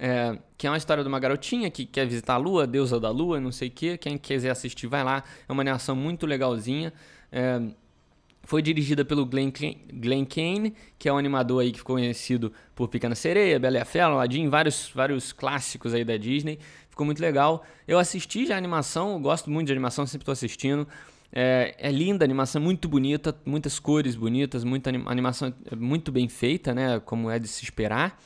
É, 0.00 0.38
que 0.56 0.66
é 0.66 0.70
uma 0.70 0.76
história 0.76 1.02
de 1.02 1.08
uma 1.08 1.18
garotinha 1.18 1.68
que 1.70 1.84
quer 1.84 2.06
visitar 2.06 2.34
a 2.34 2.36
lua, 2.36 2.68
deusa 2.68 3.00
da 3.00 3.10
lua, 3.10 3.40
não 3.40 3.50
sei 3.50 3.68
o 3.68 3.70
que. 3.70 3.98
Quem 3.98 4.16
quiser 4.16 4.50
assistir, 4.50 4.86
vai 4.86 5.02
lá. 5.02 5.24
É 5.48 5.52
uma 5.52 5.62
animação 5.62 5.96
muito 5.96 6.26
legalzinha. 6.26 6.92
É, 7.32 7.60
foi 8.44 8.62
dirigida 8.62 9.04
pelo 9.04 9.26
Glenn, 9.26 9.52
Glenn 9.92 10.24
Kane, 10.24 10.74
que 10.98 11.08
é 11.08 11.12
um 11.12 11.18
animador 11.18 11.62
aí 11.62 11.70
que 11.70 11.78
ficou 11.78 11.96
conhecido 11.96 12.50
por 12.74 12.88
Pequena 12.88 13.14
Sereia, 13.14 13.58
Bela 13.58 13.76
e 13.76 13.80
a 13.80 13.84
Fera, 13.84 14.06
Aladdin, 14.06 14.48
vários, 14.48 14.90
vários 14.94 15.32
clássicos 15.32 15.92
aí 15.92 16.04
da 16.04 16.16
Disney. 16.16 16.58
Ficou 16.88 17.04
muito 17.04 17.20
legal. 17.20 17.62
Eu 17.86 17.98
assisti 17.98 18.46
já 18.46 18.54
a 18.54 18.58
animação, 18.58 19.20
gosto 19.20 19.50
muito 19.50 19.66
de 19.66 19.72
animação, 19.72 20.06
sempre 20.06 20.22
estou 20.22 20.32
assistindo. 20.32 20.88
É, 21.32 21.74
é, 21.78 21.90
linda, 21.90 22.24
a 22.24 22.26
animação 22.26 22.60
é 22.60 22.64
muito 22.64 22.88
bonita, 22.88 23.36
muitas 23.44 23.78
cores 23.78 24.16
bonitas, 24.16 24.64
muita 24.64 24.90
anim 24.90 25.04
animação 25.06 25.52
é 25.70 25.76
muito 25.76 26.10
bem 26.10 26.28
feita, 26.28 26.74
né? 26.74 27.00
Como 27.00 27.30
é 27.30 27.38
de 27.38 27.46
se 27.48 27.64
esperar. 27.64 28.18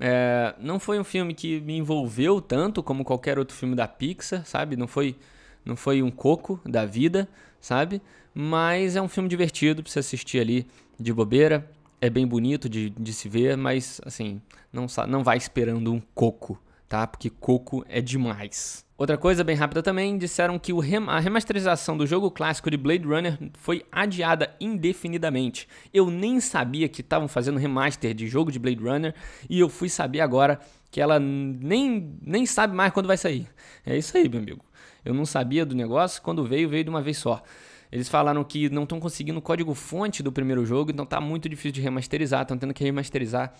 É, 0.00 0.54
não 0.58 0.80
foi 0.80 0.98
um 0.98 1.04
filme 1.04 1.34
que 1.34 1.60
me 1.60 1.76
envolveu 1.76 2.40
tanto 2.40 2.82
como 2.82 3.04
qualquer 3.04 3.38
outro 3.38 3.56
filme 3.56 3.76
da 3.76 3.86
Pixar, 3.86 4.44
sabe? 4.44 4.76
Não 4.76 4.88
foi, 4.88 5.16
não 5.64 5.76
foi 5.76 6.02
um 6.02 6.10
coco 6.10 6.60
da 6.64 6.84
vida, 6.84 7.28
sabe? 7.60 8.00
Mas 8.34 8.96
é 8.96 9.02
um 9.02 9.08
filme 9.08 9.28
divertido 9.28 9.82
pra 9.82 9.92
você 9.92 10.00
assistir 10.00 10.40
ali 10.40 10.66
de 10.98 11.12
bobeira. 11.12 11.70
É 12.00 12.10
bem 12.10 12.26
bonito 12.26 12.68
de, 12.68 12.90
de 12.90 13.12
se 13.12 13.28
ver, 13.28 13.56
mas 13.56 14.00
assim, 14.04 14.40
não, 14.72 14.86
não 15.08 15.22
vai 15.22 15.36
esperando 15.36 15.92
um 15.92 16.02
coco, 16.14 16.58
tá? 16.88 17.06
Porque 17.06 17.30
coco 17.30 17.84
é 17.88 18.00
demais. 18.00 18.84
Outra 18.96 19.18
coisa 19.18 19.42
bem 19.42 19.56
rápida 19.56 19.82
também, 19.82 20.16
disseram 20.16 20.56
que 20.56 20.72
a 21.08 21.18
remasterização 21.18 21.96
do 21.96 22.06
jogo 22.06 22.30
clássico 22.30 22.70
de 22.70 22.76
Blade 22.76 23.04
Runner 23.04 23.36
foi 23.54 23.84
adiada 23.90 24.54
indefinidamente. 24.60 25.66
Eu 25.92 26.08
nem 26.10 26.38
sabia 26.38 26.88
que 26.88 27.00
estavam 27.00 27.26
fazendo 27.26 27.58
remaster 27.58 28.14
de 28.14 28.28
jogo 28.28 28.52
de 28.52 28.58
Blade 28.60 28.80
Runner 28.80 29.12
e 29.50 29.58
eu 29.58 29.68
fui 29.68 29.88
saber 29.88 30.20
agora 30.20 30.60
que 30.92 31.00
ela 31.00 31.18
nem, 31.18 32.16
nem 32.22 32.46
sabe 32.46 32.76
mais 32.76 32.92
quando 32.92 33.06
vai 33.06 33.16
sair. 33.16 33.48
É 33.84 33.98
isso 33.98 34.16
aí, 34.16 34.28
meu 34.28 34.38
amigo. 34.38 34.64
Eu 35.04 35.12
não 35.12 35.26
sabia 35.26 35.66
do 35.66 35.74
negócio, 35.74 36.22
quando 36.22 36.44
veio, 36.44 36.68
veio 36.68 36.84
de 36.84 36.90
uma 36.90 37.02
vez 37.02 37.18
só. 37.18 37.42
Eles 37.90 38.08
falaram 38.08 38.42
que 38.42 38.68
não 38.70 38.84
estão 38.84 38.98
conseguindo 38.98 39.38
o 39.38 39.42
código 39.42 39.74
fonte 39.74 40.22
do 40.22 40.32
primeiro 40.32 40.64
jogo, 40.64 40.90
então 40.90 41.04
tá 41.04 41.20
muito 41.20 41.48
difícil 41.48 41.72
de 41.72 41.80
remasterizar, 41.80 42.42
estão 42.42 42.56
tendo 42.56 42.72
que 42.72 42.82
remasterizar 42.82 43.54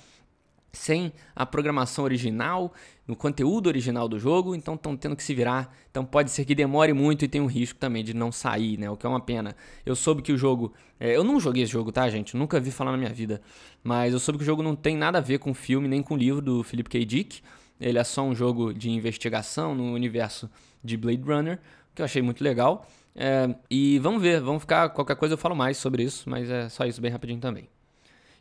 sem 0.74 1.12
a 1.34 1.46
programação 1.46 2.04
original, 2.04 2.72
no 3.06 3.14
conteúdo 3.14 3.66
original 3.66 4.08
do 4.08 4.18
jogo, 4.18 4.54
então 4.54 4.74
estão 4.74 4.96
tendo 4.96 5.14
que 5.14 5.22
se 5.22 5.34
virar. 5.34 5.74
Então 5.90 6.04
pode 6.04 6.30
ser 6.30 6.44
que 6.44 6.54
demore 6.54 6.92
muito 6.92 7.24
e 7.24 7.28
tem 7.28 7.40
um 7.40 7.46
risco 7.46 7.78
também 7.78 8.02
de 8.02 8.14
não 8.14 8.32
sair, 8.32 8.78
né? 8.78 8.90
O 8.90 8.96
que 8.96 9.06
é 9.06 9.08
uma 9.08 9.20
pena. 9.20 9.54
Eu 9.84 9.94
soube 9.94 10.22
que 10.22 10.32
o 10.32 10.37
jogo. 10.37 10.72
É, 10.98 11.16
eu 11.16 11.22
não 11.22 11.38
joguei 11.38 11.62
esse 11.62 11.72
jogo, 11.72 11.92
tá, 11.92 12.08
gente? 12.08 12.37
Nunca 12.37 12.58
vi 12.58 12.70
falar 12.70 12.92
na 12.92 12.98
minha 12.98 13.12
vida. 13.12 13.40
Mas 13.82 14.12
eu 14.12 14.18
soube 14.18 14.38
que 14.38 14.44
o 14.44 14.46
jogo 14.46 14.62
não 14.62 14.74
tem 14.74 14.96
nada 14.96 15.18
a 15.18 15.20
ver 15.20 15.38
com 15.38 15.50
o 15.50 15.54
filme 15.54 15.87
nem 15.88 16.02
com 16.02 16.14
o 16.14 16.16
livro 16.16 16.40
do 16.40 16.62
Philip 16.62 16.88
K. 16.88 17.04
Dick. 17.04 17.42
Ele 17.80 17.98
é 17.98 18.04
só 18.04 18.22
um 18.22 18.34
jogo 18.34 18.72
de 18.72 18.90
investigação 18.90 19.74
no 19.74 19.92
universo 19.92 20.50
de 20.82 20.96
Blade 20.96 21.22
Runner, 21.22 21.60
que 21.94 22.00
eu 22.00 22.04
achei 22.04 22.22
muito 22.22 22.42
legal. 22.42 22.87
É, 23.14 23.54
e 23.70 23.98
vamos 23.98 24.22
ver, 24.22 24.40
vamos 24.40 24.62
ficar. 24.62 24.88
Qualquer 24.90 25.16
coisa 25.16 25.34
eu 25.34 25.38
falo 25.38 25.54
mais 25.54 25.76
sobre 25.76 26.02
isso, 26.02 26.28
mas 26.28 26.50
é 26.50 26.68
só 26.68 26.84
isso 26.84 27.00
bem 27.00 27.10
rapidinho 27.10 27.40
também. 27.40 27.68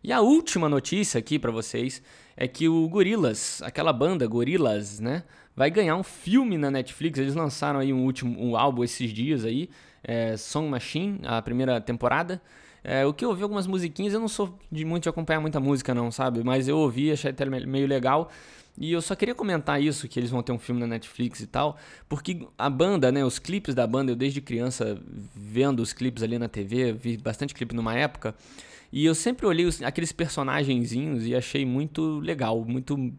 E 0.03 0.11
a 0.11 0.19
última 0.19 0.67
notícia 0.67 1.17
aqui 1.17 1.39
para 1.39 1.49
vocês 1.49 2.03
é 2.35 2.45
que 2.45 2.67
o 2.67 2.89
Gorillaz, 2.89 3.61
aquela 3.63 3.93
banda 3.93 4.27
Gorillaz, 4.27 4.99
né, 4.99 5.23
vai 5.55 5.71
ganhar 5.71 5.95
um 5.95 6.03
filme 6.03 6.57
na 6.57 6.69
Netflix. 6.69 7.17
Eles 7.17 7.35
lançaram 7.35 7.79
aí 7.79 7.93
um 7.93 8.03
último 8.03 8.37
um 8.37 8.57
álbum 8.57 8.83
esses 8.83 9.13
dias 9.13 9.45
aí, 9.45 9.69
é, 10.03 10.35
Song 10.35 10.67
Machine, 10.67 11.21
a 11.23 11.41
primeira 11.41 11.79
temporada. 11.79 12.41
É, 12.83 13.05
o 13.05 13.13
que 13.13 13.23
eu 13.23 13.29
ouvi 13.29 13.43
algumas 13.43 13.65
musiquinhas, 13.65 14.13
eu 14.13 14.19
não 14.19 14.27
sou 14.27 14.59
de 14.69 14.83
muito 14.83 15.03
de 15.03 15.09
acompanhar 15.09 15.39
muita 15.39 15.61
música 15.61 15.95
não, 15.95 16.11
sabe? 16.11 16.43
Mas 16.43 16.67
eu 16.67 16.77
ouvi, 16.77 17.09
achei 17.09 17.31
até 17.31 17.45
meio 17.45 17.87
legal. 17.87 18.29
E 18.77 18.91
eu 18.91 19.01
só 19.01 19.15
queria 19.15 19.33
comentar 19.33 19.81
isso, 19.81 20.07
que 20.09 20.19
eles 20.19 20.31
vão 20.31 20.43
ter 20.43 20.51
um 20.51 20.59
filme 20.59 20.81
na 20.81 20.87
Netflix 20.87 21.39
e 21.39 21.47
tal, 21.47 21.77
porque 22.09 22.45
a 22.57 22.69
banda, 22.69 23.11
né, 23.11 23.23
os 23.23 23.37
clipes 23.39 23.73
da 23.75 23.85
banda, 23.85 24.11
eu 24.11 24.15
desde 24.15 24.41
criança 24.41 24.99
vendo 25.33 25.79
os 25.79 25.93
clipes 25.93 26.23
ali 26.23 26.39
na 26.39 26.49
TV, 26.49 26.91
vi 26.91 27.15
bastante 27.15 27.53
clipe 27.53 27.75
numa 27.75 27.93
época, 27.93 28.35
e 28.93 29.05
eu 29.05 29.15
sempre 29.15 29.47
olhei 29.47 29.65
os, 29.65 29.81
aqueles 29.81 30.11
personagenzinhos 30.11 31.25
e 31.25 31.33
achei 31.33 31.65
muito 31.65 32.19
legal, 32.19 32.63
muito 32.63 33.11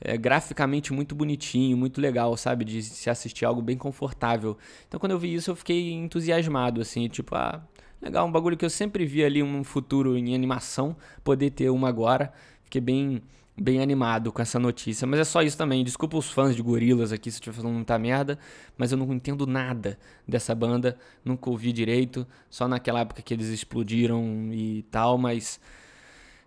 é, 0.00 0.16
graficamente 0.16 0.92
muito 0.92 1.14
bonitinho, 1.14 1.76
muito 1.76 2.00
legal, 2.00 2.36
sabe? 2.36 2.64
De 2.64 2.82
se 2.82 3.08
assistir 3.08 3.44
algo 3.44 3.62
bem 3.62 3.78
confortável. 3.78 4.58
Então 4.88 4.98
quando 4.98 5.12
eu 5.12 5.18
vi 5.20 5.32
isso 5.32 5.52
eu 5.52 5.54
fiquei 5.54 5.92
entusiasmado, 5.92 6.80
assim, 6.80 7.06
tipo, 7.06 7.36
ah, 7.36 7.62
legal, 8.02 8.26
um 8.26 8.32
bagulho 8.32 8.56
que 8.56 8.64
eu 8.64 8.70
sempre 8.70 9.06
vi 9.06 9.24
ali 9.24 9.40
um 9.40 9.62
futuro 9.62 10.18
em 10.18 10.34
animação, 10.34 10.96
poder 11.22 11.50
ter 11.50 11.70
uma 11.70 11.88
agora. 11.88 12.32
Fiquei 12.64 12.80
bem 12.80 13.22
bem 13.60 13.82
animado 13.82 14.32
com 14.32 14.40
essa 14.40 14.58
notícia. 14.58 15.06
Mas 15.06 15.20
é 15.20 15.24
só 15.24 15.42
isso 15.42 15.56
também. 15.58 15.84
Desculpa 15.84 16.16
os 16.16 16.30
fãs 16.30 16.56
de 16.56 16.62
Gorilas 16.62 17.12
aqui 17.12 17.30
se 17.30 17.36
eu 17.36 17.40
estiver 17.40 17.56
falando 17.56 17.74
muita 17.74 17.98
merda, 17.98 18.38
mas 18.78 18.90
eu 18.90 18.96
não 18.96 19.12
entendo 19.12 19.46
nada 19.46 19.98
dessa 20.26 20.54
banda, 20.54 20.96
nunca 21.22 21.50
ouvi 21.50 21.70
direito, 21.70 22.26
só 22.48 22.66
naquela 22.66 23.00
época 23.00 23.20
que 23.20 23.34
eles 23.34 23.48
explodiram 23.48 24.50
e 24.52 24.82
tal, 24.90 25.18
mas 25.18 25.60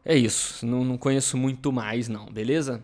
é 0.04 0.18
isso. 0.18 0.66
Não, 0.66 0.84
não 0.84 0.98
conheço 0.98 1.38
muito 1.38 1.72
mais, 1.72 2.08
não, 2.08 2.26
beleza? 2.26 2.84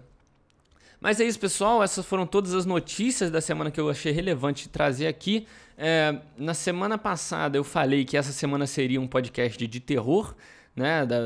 Mas 1.02 1.20
é 1.20 1.26
isso, 1.26 1.39
pessoal. 1.39 1.82
Essas 1.82 2.06
foram 2.06 2.28
todas 2.28 2.54
as 2.54 2.65
notícias 2.65 3.32
da 3.32 3.42
semana 3.42 3.72
que 3.72 3.80
eu 3.80 3.89
achei 3.89 4.12
relevante 4.12 4.70
trazer 4.70 5.08
aqui. 5.08 5.48
É, 5.76 6.20
na 6.38 6.54
semana 6.54 6.98
passada 6.98 7.58
eu 7.58 7.63
falei 7.63 8.06
que 8.06 8.18
essa 8.18 8.32
semana 8.32 8.68
seria 8.68 9.00
um 9.00 9.08
podcast 9.08 9.65
de 9.65 9.80
terror, 9.80 10.36
né? 10.76 11.06
Da, 11.06 11.18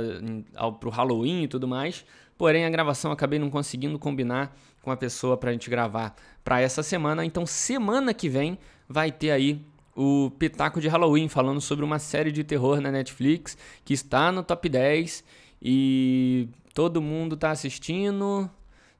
ao, 0.55 0.73
pro 0.73 0.89
Halloween 0.89 1.43
e 1.43 1.47
tudo 1.47 1.67
mais. 1.67 2.05
Porém, 2.37 2.65
a 2.65 2.69
gravação 2.69 3.11
acabei 3.11 3.39
não 3.39 3.49
conseguindo 3.49 3.97
combinar 3.99 4.55
com 4.81 4.91
a 4.91 4.97
pessoa 4.97 5.37
para 5.37 5.49
a 5.49 5.53
gente 5.53 5.69
gravar 5.69 6.15
para 6.43 6.61
essa 6.61 6.83
semana. 6.83 7.25
Então, 7.25 7.45
semana 7.45 8.13
que 8.13 8.27
vem 8.27 8.57
vai 8.87 9.11
ter 9.11 9.31
aí 9.31 9.61
o 9.95 10.31
Pitaco 10.37 10.81
de 10.81 10.87
Halloween, 10.87 11.27
falando 11.27 11.61
sobre 11.61 11.85
uma 11.85 11.99
série 11.99 12.31
de 12.31 12.43
terror 12.43 12.81
na 12.81 12.91
Netflix 12.91 13.57
que 13.85 13.93
está 13.93 14.31
no 14.31 14.43
top 14.43 14.67
10 14.67 15.23
e 15.61 16.49
todo 16.73 17.01
mundo 17.01 17.35
está 17.35 17.51
assistindo. 17.51 18.49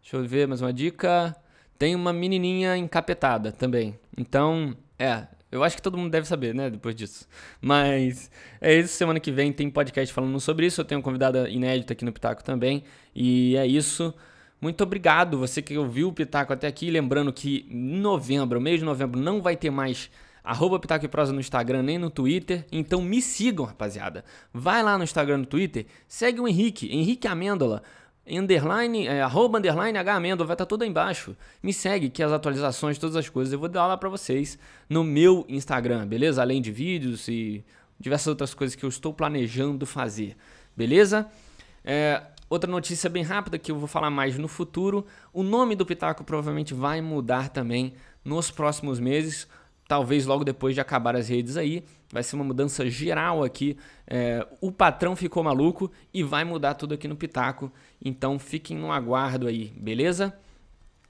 Deixa 0.02 0.18
eu 0.18 0.24
ver 0.24 0.48
mais 0.48 0.62
uma 0.62 0.72
dica. 0.72 1.36
Tem 1.78 1.96
uma 1.96 2.14
menininha 2.14 2.78
encapetada 2.78 3.52
também. 3.52 3.98
Então, 4.16 4.76
é, 4.98 5.28
eu 5.54 5.64
acho 5.64 5.76
que 5.76 5.82
todo 5.82 5.96
mundo 5.98 6.10
deve 6.10 6.28
saber, 6.28 6.56
né, 6.56 6.68
depois 6.70 6.96
disso. 6.96 7.28
Mas 7.62 8.32
é 8.60 8.80
isso, 8.80 8.96
semana 8.96 9.20
que 9.20 9.32
vem 9.32 9.54
tem 9.54 9.70
podcast 9.70 10.12
falando 10.12 10.40
sobre 10.40 10.66
isso. 10.66 10.82
Eu 10.82 10.86
tenho 10.86 11.02
convidada 11.02 11.48
inédita 11.48 11.94
aqui 11.94 12.04
no 12.04 12.12
Pitaco 12.12 12.44
também. 12.44 12.84
E 13.16 13.56
é 13.56 13.68
isso. 13.68 14.14
Muito 14.60 14.84
obrigado 14.84 15.38
você 15.38 15.62
que 15.62 15.78
ouviu 15.78 16.08
o 16.08 16.14
Pitaco 16.14 16.52
até 16.52 16.66
aqui. 16.66 16.90
Lembrando 16.90 17.32
que 17.32 17.68
em 17.70 18.00
novembro, 18.00 18.60
mês 18.60 18.80
de 18.80 18.86
novembro, 18.86 19.20
não 19.20 19.44
vai 19.44 19.56
ter 19.56 19.70
mais 19.70 20.10
arroba 20.44 20.80
Pitaco 20.80 21.06
e 21.06 21.08
Prosa 21.08 21.32
no 21.32 21.40
Instagram 21.40 21.84
nem 21.84 22.00
no 22.00 22.10
Twitter. 22.10 22.66
Então 22.72 23.00
me 23.00 23.22
sigam, 23.22 23.66
rapaziada. 23.66 24.26
Vai 24.52 24.82
lá 24.82 24.98
no 24.98 25.04
Instagram 25.04 25.38
no 25.38 25.46
Twitter, 25.46 25.86
segue 26.08 26.42
o 26.42 26.48
Henrique, 26.48 26.92
Henrique 26.92 27.28
Amêndola 27.28 27.84
underline, 28.28 29.08
é, 29.08 29.22
arroba, 29.22 29.58
underline, 29.58 29.98
H 29.98 30.16
Amendo, 30.16 30.46
vai 30.46 30.54
estar 30.54 30.66
tá 30.66 30.70
tudo 30.70 30.84
aí 30.84 30.90
embaixo. 30.90 31.36
Me 31.62 31.74
segue 31.74 32.10
que 32.10 32.24
as 32.24 32.32
atualizações, 32.32 32.98
todas 32.98 33.16
as 33.16 33.30
coisas 33.30 33.54
eu 33.54 33.60
vou 33.60 33.70
dar 33.70 33.88
lá 33.88 33.98
para 33.98 34.10
vocês 34.10 34.58
no 34.90 35.04
meu 35.04 35.46
Instagram, 35.50 36.08
beleza? 36.08 36.42
Além 36.42 36.62
de 36.62 36.72
vídeos 36.72 37.28
e 37.28 37.64
diversas 38.00 38.28
outras 38.28 38.54
coisas 38.54 38.76
que 38.76 38.84
eu 38.84 38.90
estou 38.90 39.14
planejando 39.14 39.86
fazer, 39.86 40.38
beleza? 40.76 41.28
É, 41.84 42.24
outra 42.50 42.70
notícia 42.70 43.10
bem 43.10 43.24
rápida 43.24 43.58
que 43.58 43.72
eu 43.72 43.78
vou 43.78 43.88
falar 43.88 44.10
mais 44.10 44.38
no 44.38 44.48
futuro: 44.48 45.06
o 45.34 45.44
nome 45.44 45.76
do 45.76 45.86
Pitaco 45.86 46.24
provavelmente 46.24 46.74
vai 46.74 47.02
mudar 47.02 47.50
também 47.50 47.94
nos 48.24 48.50
próximos 48.50 49.00
meses 49.00 49.48
talvez 49.88 50.26
logo 50.26 50.44
depois 50.44 50.74
de 50.74 50.82
acabar 50.82 51.16
as 51.16 51.30
redes 51.30 51.58
aí. 51.58 51.84
Vai 52.12 52.24
ser 52.24 52.36
uma 52.36 52.46
mudança 52.46 52.90
geral 52.90 53.44
aqui. 53.44 53.78
É, 54.08 54.46
o 54.62 54.72
patrão 54.72 55.16
ficou 55.16 55.44
maluco 55.44 55.92
e 56.14 56.24
vai 56.24 56.44
mudar 56.44 56.76
tudo 56.76 56.94
aqui 56.94 57.08
no 57.08 57.16
Pitaco. 57.16 57.72
Então 58.04 58.38
fiquem 58.38 58.78
no 58.78 58.92
aguardo 58.92 59.48
aí, 59.48 59.74
beleza? 59.78 60.34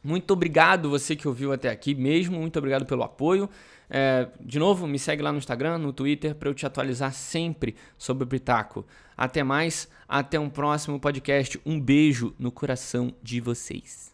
Muito 0.03 0.31
obrigado 0.31 0.89
você 0.89 1.15
que 1.15 1.27
ouviu 1.27 1.53
até 1.53 1.69
aqui 1.69 1.95
mesmo. 1.95 2.39
Muito 2.39 2.57
obrigado 2.57 2.85
pelo 2.85 3.03
apoio. 3.03 3.49
É, 3.89 4.27
de 4.41 4.59
novo, 4.59 4.87
me 4.87 4.99
segue 4.99 5.21
lá 5.21 5.31
no 5.31 5.37
Instagram, 5.37 5.77
no 5.77 5.93
Twitter, 5.93 6.35
para 6.35 6.49
eu 6.49 6.53
te 6.53 6.65
atualizar 6.65 7.13
sempre 7.13 7.75
sobre 7.97 8.23
o 8.23 8.27
Pitaco. 8.27 8.85
Até 9.15 9.43
mais, 9.43 9.87
até 10.07 10.39
um 10.39 10.49
próximo 10.49 10.99
podcast. 10.99 11.59
Um 11.65 11.79
beijo 11.79 12.33
no 12.37 12.51
coração 12.51 13.13
de 13.21 13.39
vocês. 13.39 14.12